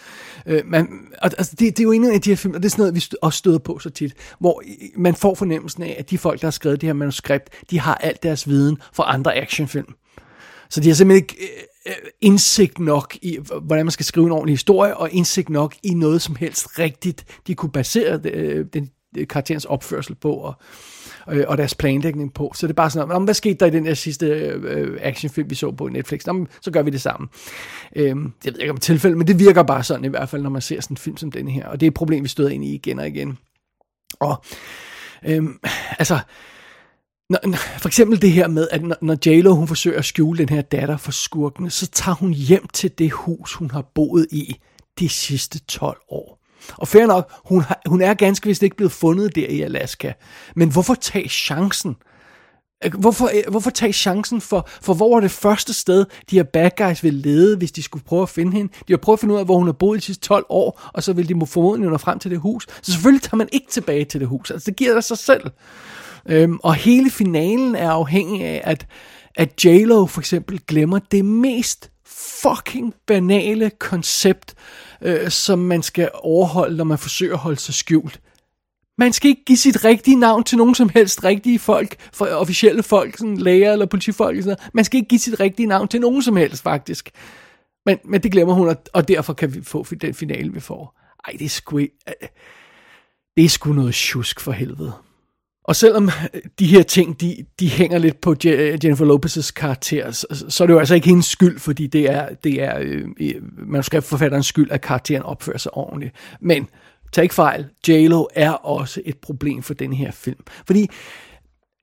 Øh, 0.46 0.62
man, 0.66 0.88
altså, 1.22 1.50
det, 1.50 1.60
det 1.60 1.80
er 1.80 1.84
jo 1.84 1.92
en 1.92 2.12
af 2.12 2.20
de 2.20 2.30
her 2.30 2.36
film, 2.36 2.54
og 2.54 2.62
det 2.62 2.68
er 2.68 2.70
sådan 2.70 2.82
noget, 2.82 2.94
vi 2.94 3.04
også 3.22 3.38
støder 3.38 3.58
på 3.58 3.78
så 3.78 3.90
tit, 3.90 4.14
hvor 4.38 4.62
man 4.96 5.14
får 5.14 5.34
fornemmelsen 5.34 5.82
af, 5.82 5.96
at 5.98 6.10
de 6.10 6.18
folk, 6.18 6.40
der 6.40 6.46
har 6.46 6.52
skrevet 6.52 6.80
det 6.80 6.86
her 6.86 6.94
manuskript, 6.94 7.50
de 7.70 7.80
har 7.80 7.94
alt 7.94 8.22
deres 8.22 8.48
viden 8.48 8.78
fra 8.92 9.14
andre 9.14 9.36
actionfilm. 9.36 9.94
Så 10.70 10.80
de 10.80 10.88
har 10.88 10.94
simpelthen 10.94 11.24
ikke 11.24 11.36
øh, 11.86 11.92
indsigt 12.20 12.78
nok 12.78 13.16
i, 13.22 13.38
hvordan 13.62 13.86
man 13.86 13.90
skal 13.90 14.06
skrive 14.06 14.26
en 14.26 14.32
ordentlig 14.32 14.52
historie, 14.52 14.96
og 14.96 15.10
indsigt 15.10 15.48
nok 15.48 15.74
i 15.82 15.94
noget 15.94 16.22
som 16.22 16.36
helst 16.36 16.78
rigtigt, 16.78 17.24
de 17.46 17.54
kunne 17.54 17.72
basere 17.72 18.18
den, 18.72 18.90
karakterens 19.30 19.64
opførsel 19.64 20.14
på, 20.14 20.32
og, 20.32 20.54
øh, 21.32 21.44
og 21.48 21.58
deres 21.58 21.74
planlægning 21.74 22.34
på. 22.34 22.52
Så 22.56 22.66
det 22.66 22.72
er 22.72 22.74
bare 22.74 22.90
sådan, 22.90 23.10
om 23.10 23.24
hvad 23.24 23.34
skete 23.34 23.54
der 23.54 23.66
i 23.66 23.70
den 23.70 23.86
der 23.86 23.94
sidste 23.94 24.26
øh, 24.26 24.98
actionfilm, 25.00 25.50
vi 25.50 25.54
så 25.54 25.70
på 25.70 25.88
Netflix? 25.88 26.26
Nå, 26.26 26.46
så 26.60 26.70
gør 26.70 26.82
vi 26.82 26.90
det 26.90 27.00
sammen. 27.00 27.28
Øh, 27.96 28.16
jeg 28.44 28.52
ved 28.52 28.60
ikke 28.60 28.72
om 28.72 28.78
tilfældet, 28.78 29.18
men 29.18 29.26
det 29.26 29.38
virker 29.38 29.62
bare 29.62 29.84
sådan 29.84 30.04
i 30.04 30.08
hvert 30.08 30.28
fald, 30.28 30.42
når 30.42 30.50
man 30.50 30.62
ser 30.62 30.80
sådan 30.80 30.92
en 30.92 30.98
film 30.98 31.16
som 31.16 31.32
den 31.32 31.48
her. 31.48 31.66
Og 31.66 31.80
det 31.80 31.86
er 31.86 31.90
et 31.90 31.94
problem, 31.94 32.22
vi 32.22 32.28
støder 32.28 32.50
ind 32.50 32.64
i 32.64 32.74
igen 32.74 32.98
og 32.98 33.08
igen. 33.08 33.38
Og 34.20 34.44
øh, 35.26 35.44
altså, 35.98 36.18
når, 37.30 37.56
for 37.56 37.88
eksempel 37.88 38.22
det 38.22 38.32
her 38.32 38.48
med, 38.48 38.68
at 38.70 38.82
når, 38.82 38.96
når 39.02 39.16
J-Lo 39.26 39.54
hun 39.54 39.68
forsøger 39.68 39.98
at 39.98 40.04
skjule 40.04 40.38
den 40.38 40.48
her 40.48 40.62
datter 40.62 40.96
for 40.96 41.12
skurkene, 41.12 41.70
så 41.70 41.86
tager 41.86 42.16
hun 42.16 42.32
hjem 42.32 42.68
til 42.68 42.98
det 42.98 43.12
hus, 43.12 43.54
hun 43.54 43.70
har 43.70 43.82
boet 43.94 44.26
i 44.30 44.56
de 44.98 45.08
sidste 45.08 45.58
12 45.58 46.00
år. 46.08 46.33
Og 46.76 46.88
fair 46.88 47.06
nok, 47.06 47.32
hun, 47.44 47.62
har, 47.62 47.80
hun 47.86 48.02
er 48.02 48.14
ganske 48.14 48.46
vist 48.46 48.62
ikke 48.62 48.76
blevet 48.76 48.92
fundet 48.92 49.34
der 49.34 49.46
i 49.46 49.60
Alaska. 49.60 50.12
Men 50.56 50.72
hvorfor 50.72 50.94
tage 50.94 51.28
chancen? 51.28 51.96
Hvorfor, 52.98 53.30
øh, 53.34 53.50
hvorfor 53.50 53.70
tage 53.70 53.92
chancen 53.92 54.40
for, 54.40 54.68
for 54.82 54.94
hvor 54.94 55.16
er 55.16 55.20
det 55.20 55.30
første 55.30 55.74
sted, 55.74 56.04
de 56.30 56.36
her 56.36 56.42
bad 56.42 56.70
guys 56.76 57.02
vil 57.02 57.14
lede, 57.14 57.56
hvis 57.56 57.72
de 57.72 57.82
skulle 57.82 58.04
prøve 58.04 58.22
at 58.22 58.28
finde 58.28 58.52
hende? 58.52 58.72
De 58.88 58.92
har 58.92 58.98
prøvet 58.98 59.16
at 59.16 59.20
finde 59.20 59.34
ud 59.34 59.38
af, 59.38 59.44
hvor 59.44 59.58
hun 59.58 59.66
har 59.66 59.72
boet 59.72 59.96
de 59.96 60.04
sidste 60.04 60.28
12 60.28 60.46
år, 60.48 60.90
og 60.94 61.02
så 61.02 61.12
vil 61.12 61.28
de 61.28 61.46
formodentlig 61.46 61.90
nå 61.90 61.98
frem 61.98 62.18
til 62.18 62.30
det 62.30 62.38
hus. 62.38 62.66
Så 62.82 62.92
selvfølgelig 62.92 63.22
tager 63.22 63.36
man 63.36 63.48
ikke 63.52 63.66
tilbage 63.70 64.04
til 64.04 64.20
det 64.20 64.28
hus. 64.28 64.50
Altså, 64.50 64.70
det 64.70 64.76
giver 64.76 64.94
der 64.94 65.00
sig 65.00 65.18
selv. 65.18 65.50
Øhm, 66.28 66.58
og 66.62 66.74
hele 66.74 67.10
finalen 67.10 67.74
er 67.74 67.90
afhængig 67.90 68.44
af, 68.44 68.60
at, 68.64 68.86
at 69.34 69.64
J-Lo 69.64 70.06
for 70.06 70.20
eksempel 70.20 70.60
glemmer 70.66 70.98
det 70.98 71.24
mest 71.24 71.90
fucking 72.14 72.94
banale 73.06 73.70
koncept, 73.70 74.54
øh, 75.02 75.30
som 75.30 75.58
man 75.58 75.82
skal 75.82 76.10
overholde, 76.14 76.76
når 76.76 76.84
man 76.84 76.98
forsøger 76.98 77.32
at 77.32 77.38
holde 77.38 77.60
sig 77.60 77.74
skjult. 77.74 78.20
Man 78.98 79.12
skal 79.12 79.28
ikke 79.28 79.44
give 79.44 79.58
sit 79.58 79.84
rigtige 79.84 80.16
navn 80.16 80.44
til 80.44 80.58
nogen 80.58 80.74
som 80.74 80.88
helst 80.88 81.24
rigtige 81.24 81.58
folk, 81.58 81.96
for 82.12 82.26
officielle 82.26 82.82
folk, 82.82 83.18
sådan 83.18 83.36
læger 83.36 83.72
eller 83.72 83.86
politifolk. 83.86 84.36
Sådan 84.36 84.56
noget. 84.60 84.74
Man 84.74 84.84
skal 84.84 84.98
ikke 84.98 85.08
give 85.08 85.18
sit 85.18 85.40
rigtige 85.40 85.66
navn 85.66 85.88
til 85.88 86.00
nogen 86.00 86.22
som 86.22 86.36
helst, 86.36 86.62
faktisk. 86.62 87.10
Men, 87.86 87.98
men 88.04 88.22
det 88.22 88.32
glemmer 88.32 88.54
hun, 88.54 88.76
og 88.92 89.08
derfor 89.08 89.32
kan 89.32 89.54
vi 89.54 89.62
få 89.62 89.84
den 90.00 90.14
finale, 90.14 90.52
vi 90.52 90.60
får. 90.60 91.00
Ej, 91.26 91.36
det 91.38 91.44
er 91.44 91.48
sgu, 91.48 91.78
øh, 91.78 91.88
det 93.36 93.44
er 93.44 93.48
sgu 93.48 93.72
noget 93.72 93.94
tjusk 93.94 94.40
for 94.40 94.52
helvede. 94.52 94.92
Og 95.64 95.76
selvom 95.76 96.10
øh, 96.34 96.40
de 96.58 96.66
her 96.66 96.82
ting, 96.82 97.20
de, 97.20 97.36
de 97.60 97.68
hænger 97.68 97.98
lidt 97.98 98.20
på 98.20 98.34
Jennifer 98.44 99.04
Lopez's 99.04 99.52
karakter, 99.52 100.10
så, 100.10 100.44
så 100.48 100.64
er 100.64 100.66
det 100.66 100.74
jo 100.74 100.78
altså 100.78 100.94
ikke 100.94 101.08
hendes 101.08 101.26
skyld, 101.26 101.58
fordi 101.58 101.86
det 101.86 102.10
er, 102.10 102.28
det 102.44 102.62
er 102.62 102.78
øh, 102.80 103.04
øh, 103.20 103.34
manuskriptforfatterens 103.68 104.46
skyld, 104.46 104.70
at 104.70 104.80
karakteren 104.80 105.22
opfører 105.22 105.58
sig 105.58 105.74
ordentligt. 105.74 106.14
Men 106.40 106.68
tag 107.12 107.22
ikke 107.22 107.34
fejl, 107.34 107.66
J-Lo 107.88 108.26
er 108.34 108.50
også 108.50 109.00
et 109.04 109.18
problem 109.18 109.62
for 109.62 109.74
den 109.74 109.92
her 109.92 110.10
film. 110.10 110.40
Fordi 110.66 110.88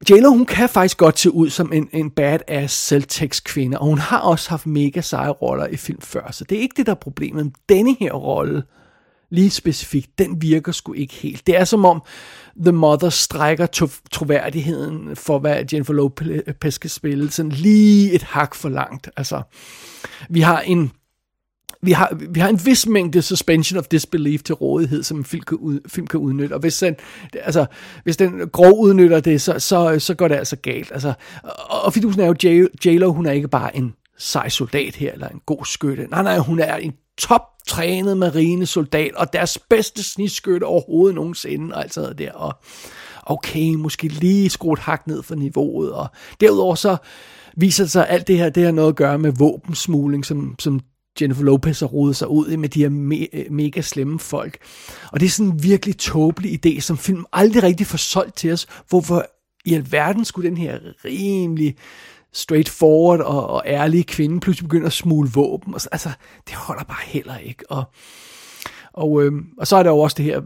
J-Lo, 0.10 0.30
hun 0.30 0.46
kan 0.46 0.70
faktisk 0.70 0.98
godt 0.98 1.20
se 1.20 1.32
ud 1.32 1.50
som 1.50 1.74
en, 1.74 1.90
en 1.94 2.10
badass 2.10 2.76
selvtekst 2.76 3.44
kvinde, 3.44 3.80
og 3.80 3.86
hun 3.86 3.98
har 3.98 4.20
også 4.20 4.50
haft 4.50 4.68
mega 4.68 5.02
seje 5.02 5.30
roller 5.30 5.68
i 5.68 5.78
film 5.78 6.02
før, 6.02 6.32
så 6.32 6.44
det 6.44 6.58
er 6.58 6.62
ikke 6.62 6.78
det, 6.78 6.86
der 6.86 6.92
er 6.92 6.96
problemet. 6.96 7.54
Denne 7.70 7.96
her 8.00 8.14
rolle, 8.14 8.64
lige 9.32 9.50
specifikt, 9.50 10.20
den 10.20 10.42
virker 10.42 10.72
sgu 10.72 10.94
ikke 10.94 11.14
helt. 11.14 11.48
Det 11.48 11.58
er 11.58 11.64
som 11.64 11.86
om 11.86 12.02
The 12.62 12.72
Mother 12.72 13.10
strækker 13.10 13.66
to- 13.66 14.08
troværdigheden 14.12 15.16
for, 15.16 15.40
hvad 15.40 15.66
Jennifer 15.74 15.94
Lopez 15.94 16.74
skal 16.74 16.90
spille, 16.90 17.32
sådan 17.32 17.52
lige 17.52 18.12
et 18.12 18.24
hak 18.24 18.56
for 18.56 18.70
langt. 18.70 19.10
Altså, 19.18 19.42
vi 20.30 20.42
har 20.42 20.60
en 20.60 20.92
vi 21.84 21.92
har, 21.92 22.18
vi 22.30 22.40
har 22.40 22.50
en 22.50 22.60
vis 22.66 22.88
mængde 22.88 23.22
suspension 23.22 23.80
of 23.80 23.86
disbelief 23.86 24.44
til 24.44 24.56
rådighed, 24.56 25.04
som 25.04 25.18
en 25.18 25.26
film 25.26 25.44
kan, 25.44 25.58
ud, 25.58 25.80
film 25.88 26.08
kan 26.08 26.20
udnytte. 26.20 26.54
Og 26.54 26.60
hvis 26.60 26.78
den, 26.78 26.96
altså, 27.34 27.66
hvis 28.04 28.18
den 28.18 28.50
grov 28.50 28.80
udnytter 28.80 29.20
det, 29.20 29.42
så, 29.42 29.60
så, 29.60 30.00
så 30.00 30.14
går 30.14 30.28
det 30.28 30.36
altså 30.36 30.56
galt. 30.56 30.92
Altså, 30.92 31.14
og, 31.44 31.82
og 31.82 31.94
fidusen 31.94 32.22
er 32.22 32.26
jo, 32.26 32.68
J-Lo, 32.86 33.12
hun 33.12 33.26
er 33.26 33.32
ikke 33.32 33.48
bare 33.48 33.78
en 33.78 33.94
sej 34.18 34.50
soldat 34.50 34.96
her, 34.96 35.14
eller 35.14 35.28
en 35.28 35.42
god 35.46 35.66
skytte. 35.66 36.08
Nej, 36.12 36.24
nej, 36.24 36.38
hun 36.38 36.60
er 36.60 36.76
en 36.76 36.94
toptrænet 37.22 38.18
marinesoldat, 38.18 39.16
og 39.16 39.34
deres 39.34 39.58
bedste 39.70 40.04
snidskytte 40.04 40.64
overhovedet 40.64 41.16
nogensinde, 41.16 41.76
og 41.76 41.84
alt 41.84 41.94
sådan 41.94 42.06
noget 42.06 42.18
der. 42.18 42.32
Og 42.32 42.54
okay, 43.24 43.74
måske 43.74 44.08
lige 44.08 44.50
skruet 44.50 44.80
hak 44.80 45.08
ned 45.08 45.24
for 45.24 45.36
niveauet, 45.36 45.92
og 45.92 46.08
derudover 46.42 46.76
så 46.76 46.98
viser 47.58 47.84
det 47.84 47.92
sig, 47.92 48.08
at 48.08 48.14
alt 48.14 48.28
det 48.28 48.38
her, 48.38 48.50
det 48.50 48.66
har 48.66 48.72
noget 48.72 48.90
at 48.90 48.96
gøre 48.96 49.20
med 49.20 49.34
våbensmugling, 49.38 50.26
som, 50.26 50.56
som 50.60 50.80
Jennifer 51.22 51.44
Lopez 51.44 51.80
har 51.80 51.88
rodet 51.88 52.16
sig 52.16 52.28
ud 52.28 52.52
i 52.52 52.56
med 52.56 52.70
de 52.70 52.80
her 52.80 52.90
me- 52.90 53.38
øh, 53.38 53.52
mega 53.52 53.82
slemme 53.82 54.20
folk. 54.20 54.58
Og 55.12 55.20
det 55.20 55.26
er 55.26 55.30
sådan 55.30 55.52
en 55.52 55.64
virkelig 55.64 55.98
tåbelig 55.98 56.66
idé, 56.66 56.80
som 56.80 56.98
film 56.98 57.26
aldrig 57.34 57.64
rigtig 57.64 57.88
får 57.88 57.98
solgt 57.98 58.36
til 58.36 58.52
os. 58.52 58.68
Hvorfor 58.90 59.26
i 59.66 59.74
alverden 59.74 60.26
skulle 60.26 60.50
den 60.50 60.58
her 60.58 60.80
rimelig 61.06 61.76
straightforward 62.34 63.20
og, 63.20 63.48
og 63.48 63.64
ærlige 63.66 64.04
kvinde 64.04 64.40
pludselig 64.40 64.70
begynder 64.70 64.88
at 64.88 64.94
smule 64.94 65.30
våben? 65.34 65.74
Og 65.74 65.82
så, 65.82 65.90
Altså, 65.92 66.10
det 66.48 66.56
holder 66.56 66.84
bare 66.84 67.06
heller 67.06 67.38
ikke. 67.38 67.72
Og, 67.72 67.84
og, 68.94 69.24
øh, 69.24 69.32
og 69.58 69.68
så 69.68 69.76
er 69.76 69.84
der 69.84 69.90
jo 69.90 70.00
også 70.00 70.16
det 70.18 70.26
her, 70.26 70.42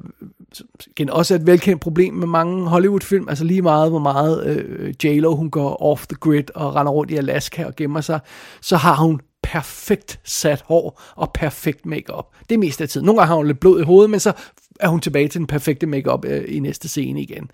igen, 0.87 1.09
også 1.09 1.35
et 1.35 1.47
velkendt 1.47 1.81
problem 1.81 2.13
med 2.13 2.27
mange 2.27 2.67
Hollywood-film, 2.67 3.29
altså 3.29 3.43
lige 3.43 3.61
meget, 3.61 3.89
hvor 3.89 3.99
meget 3.99 4.45
øh, 4.45 4.93
J-Lo, 5.03 5.35
hun 5.35 5.49
går 5.49 5.81
off 5.81 6.07
the 6.07 6.17
grid 6.19 6.43
og 6.55 6.75
render 6.75 6.91
rundt 6.91 7.11
i 7.11 7.15
Alaska 7.15 7.65
og 7.65 7.75
gemmer 7.75 8.01
sig, 8.01 8.19
så 8.61 8.77
har 8.77 8.95
hun 8.95 9.21
perfekt 9.43 10.19
sat 10.23 10.63
hår 10.67 11.01
og 11.15 11.31
perfekt 11.33 11.85
makeup. 11.85 12.25
Det 12.49 12.55
er 12.55 12.59
mest 12.59 12.81
af 12.81 12.89
tiden. 12.89 13.05
Nogle 13.05 13.21
gange 13.21 13.27
har 13.27 13.35
hun 13.35 13.47
lidt 13.47 13.59
blod 13.59 13.81
i 13.81 13.83
hovedet, 13.83 14.09
men 14.09 14.19
så 14.19 14.33
er 14.79 14.87
hun 14.87 14.99
tilbage 14.99 15.27
til 15.27 15.39
den 15.39 15.47
perfekte 15.47 15.85
makeup 15.87 16.25
øh, 16.25 16.43
i 16.47 16.59
næste 16.59 16.89
scene 16.89 17.21
igen. 17.21 17.51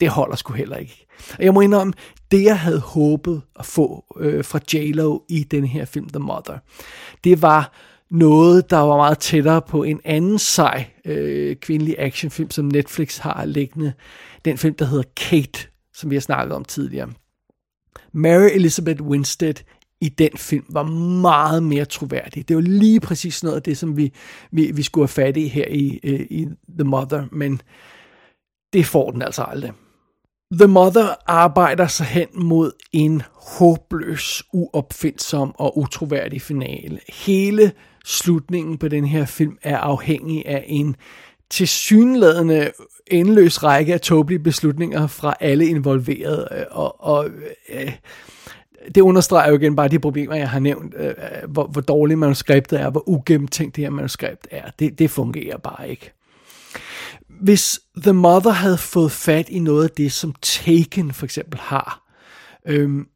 Det 0.00 0.08
holder 0.08 0.36
sgu 0.36 0.52
heller 0.52 0.76
ikke. 0.76 1.06
Og 1.38 1.44
jeg 1.44 1.54
må 1.54 1.60
indrømme, 1.60 1.92
det 2.30 2.44
jeg 2.44 2.58
havde 2.58 2.80
håbet 2.80 3.42
at 3.58 3.66
få 3.66 4.04
øh, 4.20 4.44
fra 4.44 4.58
J-Lo 4.74 5.20
i 5.28 5.44
den 5.44 5.64
her 5.64 5.84
film, 5.84 6.08
The 6.08 6.18
Mother, 6.18 6.58
det 7.24 7.42
var 7.42 7.72
noget, 8.10 8.70
der 8.70 8.78
var 8.78 8.96
meget 8.96 9.18
tættere 9.18 9.62
på 9.62 9.82
en 9.82 10.00
anden 10.04 10.38
sej 10.38 10.86
øh, 11.04 11.56
kvindelig 11.56 11.94
actionfilm, 11.98 12.50
som 12.50 12.64
Netflix 12.64 13.18
har 13.18 13.44
liggende. 13.44 13.92
Den 14.44 14.58
film, 14.58 14.74
der 14.74 14.84
hedder 14.84 15.04
Kate, 15.16 15.68
som 15.94 16.10
vi 16.10 16.16
har 16.16 16.20
snakket 16.20 16.56
om 16.56 16.64
tidligere. 16.64 17.08
Mary 18.12 18.48
Elizabeth 18.52 19.02
Winstead 19.02 19.54
i 20.00 20.08
den 20.08 20.30
film 20.36 20.64
var 20.68 20.82
meget 21.20 21.62
mere 21.62 21.84
troværdig. 21.84 22.48
Det 22.48 22.56
var 22.56 22.62
lige 22.62 23.00
præcis 23.00 23.42
noget 23.42 23.56
af 23.56 23.62
det, 23.62 23.78
som 23.78 23.96
vi, 23.96 24.12
vi, 24.50 24.70
vi 24.74 24.82
skulle 24.82 25.02
have 25.02 25.08
fat 25.08 25.36
i 25.36 25.48
her 25.48 25.66
i, 25.68 26.00
øh, 26.04 26.20
i 26.30 26.46
The 26.78 26.84
Mother, 26.84 27.24
men 27.32 27.60
det 28.72 28.86
får 28.86 29.10
den 29.10 29.22
altså 29.22 29.42
aldrig. 29.42 29.72
The 30.52 30.66
Mother 30.66 31.14
arbejder 31.26 31.86
sig 31.86 32.06
hen 32.06 32.28
mod 32.34 32.72
en 32.92 33.22
håbløs, 33.34 34.42
uopfindsom 34.52 35.54
og 35.58 35.78
utroværdig 35.78 36.42
finale. 36.42 37.00
Hele 37.26 37.72
slutningen 38.04 38.78
på 38.78 38.88
den 38.88 39.04
her 39.04 39.26
film 39.26 39.58
er 39.62 39.78
afhængig 39.78 40.46
af 40.46 40.64
en 40.66 40.96
tilsyneladende 41.50 42.70
endeløs 43.06 43.62
række 43.62 43.94
af 43.94 44.00
tåbelige 44.00 44.38
beslutninger 44.38 45.06
fra 45.06 45.34
alle 45.40 45.66
involverede, 45.66 46.48
øh, 46.52 46.64
og, 46.70 47.04
og 47.04 47.28
øh, 47.68 47.92
det 48.94 49.00
understreger 49.00 49.50
jo 49.50 49.56
igen 49.56 49.76
bare 49.76 49.88
de 49.88 49.98
problemer, 49.98 50.34
jeg 50.34 50.50
har 50.50 50.60
nævnt, 50.60 50.94
øh, 50.96 51.06
øh, 51.06 51.50
hvor, 51.50 51.66
hvor 51.66 51.80
dårligt 51.80 52.18
manuskriptet 52.18 52.80
er, 52.80 52.90
hvor 52.90 53.08
ugennemtænkt 53.08 53.76
det 53.76 53.84
her 53.84 53.90
manuskript 53.90 54.48
er. 54.50 54.70
Det, 54.78 54.98
det 54.98 55.10
fungerer 55.10 55.58
bare 55.58 55.90
ikke. 55.90 56.12
Hvis 57.40 57.80
The 57.96 58.12
Mother 58.12 58.50
havde 58.50 58.78
fået 58.78 59.12
fat 59.12 59.48
i 59.48 59.58
noget 59.58 59.84
af 59.84 59.90
det, 59.90 60.12
som 60.12 60.34
Taken 60.42 61.12
for 61.12 61.24
eksempel 61.24 61.60
har, 61.60 62.02
øhm, 62.66 63.06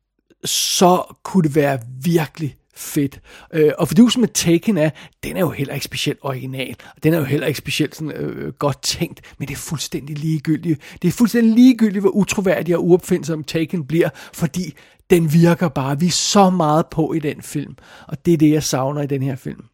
så 0.45 1.17
kunne 1.23 1.43
det 1.43 1.55
være 1.55 1.79
virkelig 2.03 2.57
fedt. 2.77 3.21
Øh, 3.53 3.73
og 3.79 3.89
fordusen 3.89 4.21
med 4.21 4.29
Taken 4.29 4.79
er, 4.79 4.91
den 5.23 5.37
er 5.37 5.41
jo 5.41 5.51
heller 5.51 5.75
ikke 5.75 5.85
specielt 5.85 6.19
original, 6.23 6.77
og 6.97 7.03
den 7.03 7.15
er 7.15 7.19
jo 7.19 7.25
heller 7.25 7.47
ikke 7.47 7.59
specielt 7.59 7.97
sådan, 7.97 8.13
øh, 8.13 8.53
godt 8.53 8.83
tænkt, 8.83 9.21
men 9.39 9.49
det 9.49 9.55
er 9.55 9.59
fuldstændig 9.59 10.19
ligegyldigt. 10.19 10.81
Det 11.03 11.09
er 11.09 11.13
fuldstændig 11.13 11.55
ligegyldigt, 11.55 12.03
hvor 12.03 12.11
utroværdig 12.11 12.77
og 12.77 12.87
uopfindsom 12.87 13.45
Taken 13.45 13.87
bliver, 13.87 14.09
fordi 14.33 14.75
den 15.11 15.33
virker 15.33 15.69
bare. 15.69 16.01
Vi 16.01 16.07
er 16.07 16.11
så 16.11 16.51
meget 16.51 16.87
på 16.87 17.13
i 17.13 17.19
den 17.19 17.43
film, 17.43 17.77
og 18.09 18.27
det 18.27 18.35
er 18.35 18.39
det, 18.39 18.51
jeg 18.51 18.63
savner 18.63 19.03
i 19.03 19.07
den 19.07 19.23
her 19.23 19.37
film. 19.37 19.65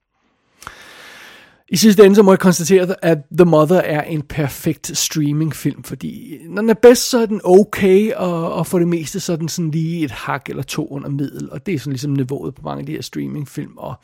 I 1.71 1.77
sidste 1.77 2.05
ende 2.05 2.17
så 2.17 2.23
må 2.23 2.33
jeg 2.33 2.39
konstatere, 2.39 2.95
at 3.03 3.19
The 3.39 3.45
Mother 3.45 3.81
er 3.81 4.03
en 4.03 4.23
perfekt 4.23 4.99
streamingfilm, 4.99 5.83
fordi 5.83 6.39
når 6.49 6.63
den 6.63 6.71
er 6.71 6.75
bedst, 6.75 7.11
så 7.11 7.19
er 7.19 7.27
den 7.27 7.41
okay, 7.45 8.13
og, 8.13 8.53
og 8.53 8.67
for 8.67 8.79
det 8.79 8.89
meste 8.89 9.21
så 9.21 9.33
er 9.33 9.37
den 9.37 9.49
sådan 9.49 9.71
lige 9.71 10.05
et 10.05 10.11
hak 10.11 10.49
eller 10.49 10.63
to 10.63 10.89
under 10.89 11.09
middel, 11.09 11.49
og 11.53 11.67
det 11.67 11.75
er 11.75 11.79
sådan 11.79 11.93
ligesom 11.93 12.11
niveauet 12.11 12.55
på 12.55 12.63
mange 12.65 12.81
af 12.81 12.87
de 12.87 12.93
her 12.93 13.03
streamingfilm, 13.03 13.77
og 13.77 13.95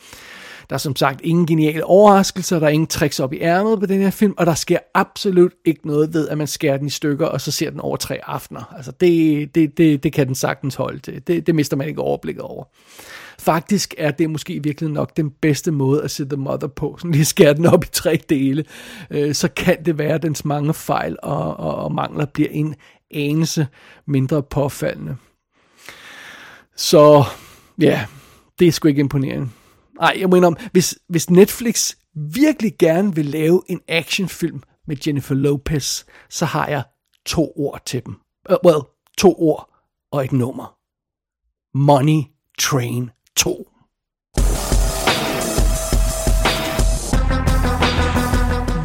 der 0.71 0.75
er 0.75 0.79
som 0.79 0.97
sagt 0.97 1.21
ingen 1.21 1.47
geniale 1.47 1.85
overraskelser, 1.85 2.59
der 2.59 2.67
er 2.67 2.71
ingen 2.71 2.87
tricks 2.87 3.21
op 3.21 3.33
i 3.33 3.39
ærmet 3.41 3.81
på 3.81 3.87
den 3.87 4.01
her 4.01 4.11
film, 4.11 4.35
og 4.37 4.47
der 4.47 4.55
sker 4.55 4.79
absolut 4.95 5.53
ikke 5.65 5.87
noget 5.87 6.15
ved, 6.15 6.29
at 6.29 6.39
man 6.39 6.47
skærer 6.47 6.77
den 6.77 6.87
i 6.87 6.91
stykker, 6.91 7.27
og 7.27 7.41
så 7.41 7.51
ser 7.51 7.71
den 7.71 7.81
over 7.81 7.97
tre 7.97 8.21
aftener. 8.23 8.75
Altså 8.77 8.93
det, 9.01 9.55
det, 9.55 9.79
det, 9.79 10.03
det 10.03 10.13
kan 10.13 10.27
den 10.27 10.35
sagtens 10.35 10.75
holde 10.75 10.99
til. 10.99 11.23
Det, 11.27 11.47
det 11.47 11.55
mister 11.55 11.77
man 11.77 11.89
ikke 11.89 12.01
overblikket 12.01 12.43
over. 12.43 12.65
Faktisk 13.39 13.95
er 13.99 14.11
det 14.11 14.31
måske 14.31 14.63
virkelig 14.63 14.91
nok 14.91 15.17
den 15.17 15.31
bedste 15.31 15.71
måde 15.71 16.03
at 16.03 16.11
sætte 16.11 16.37
The 16.37 16.43
Mother 16.43 16.69
på. 16.69 16.97
Sådan 16.99 17.13
lige 17.13 17.25
skære 17.25 17.55
den 17.55 17.67
op 17.67 17.85
i 17.85 17.89
tre 17.93 18.21
dele. 18.29 18.65
Øh, 19.11 19.35
så 19.35 19.49
kan 19.49 19.85
det 19.85 19.99
være, 19.99 20.15
at 20.15 20.23
dens 20.23 20.45
mange 20.45 20.75
fejl 20.75 21.17
og, 21.23 21.57
og, 21.57 21.75
og 21.75 21.93
mangler 21.93 22.27
bliver 22.27 22.49
en 22.51 22.75
anelse 23.11 23.67
mindre 24.07 24.43
påfaldende. 24.43 25.17
Så 26.77 27.25
ja, 27.79 28.07
det 28.59 28.69
er 28.69 28.73
sgu 28.73 28.89
ikke 28.89 29.01
imponerende. 29.01 29.49
Nej, 30.01 30.17
jeg 30.21 30.29
mener 30.29 30.47
om, 30.47 30.57
hvis, 30.73 30.99
hvis 31.09 31.31
Netflix 31.31 31.95
virkelig 32.15 32.73
gerne 32.79 33.15
vil 33.15 33.27
lave 33.27 33.63
en 33.69 33.81
actionfilm 33.89 34.63
med 34.87 34.97
Jennifer 35.07 35.35
Lopez, 35.35 36.05
så 36.31 36.45
har 36.45 36.69
jeg 36.69 36.83
to 37.27 37.53
ord 37.57 37.81
til 37.87 38.05
dem. 38.07 38.15
Uh, 38.51 38.57
well, 38.65 38.83
to 39.19 39.35
ord 39.39 39.71
og 40.13 40.25
et 40.25 40.33
nummer. 40.33 40.77
Money 41.79 42.23
Train 42.59 43.11
2. 43.37 43.67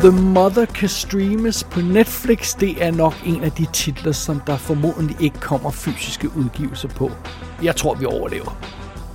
The 0.02 0.12
Mother 0.12 0.66
kan 0.66 0.90
streames 0.90 1.64
på 1.64 1.80
Netflix. 1.82 2.58
Det 2.58 2.84
er 2.84 2.92
nok 2.92 3.14
en 3.26 3.44
af 3.44 3.52
de 3.52 3.66
titler, 3.74 4.12
som 4.12 4.42
der 4.48 4.58
formodentlig 4.58 5.18
ikke 5.22 5.40
kommer 5.40 5.72
fysiske 5.72 6.30
udgivelser 6.38 6.88
på. 6.88 7.12
Jeg 7.64 7.76
tror, 7.76 7.96
vi 7.96 8.06
overlever. 8.06 8.58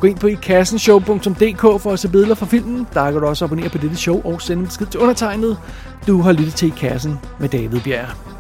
Gå 0.01 0.07
ind 0.07 0.19
på 0.19 0.27
ikassenshow.dk 0.27 1.83
for 1.83 1.93
at 1.93 1.99
se 1.99 2.09
billeder 2.09 2.35
fra 2.35 2.47
filmen. 2.47 2.87
Der 2.95 3.11
kan 3.11 3.21
du 3.21 3.27
også 3.27 3.45
abonnere 3.45 3.69
på 3.69 3.79
dette 3.79 3.97
show 3.97 4.23
og 4.25 4.43
sende 4.43 4.61
en 4.61 4.67
besked 4.67 4.87
til 4.87 5.01
undertegnet. 5.01 5.59
Du 6.07 6.21
har 6.21 6.33
lyttet 6.33 6.55
til 6.55 6.69
I 6.69 6.73
Kassen 6.77 7.19
med 7.41 7.49
David 7.49 7.81
Bjerg. 7.81 8.34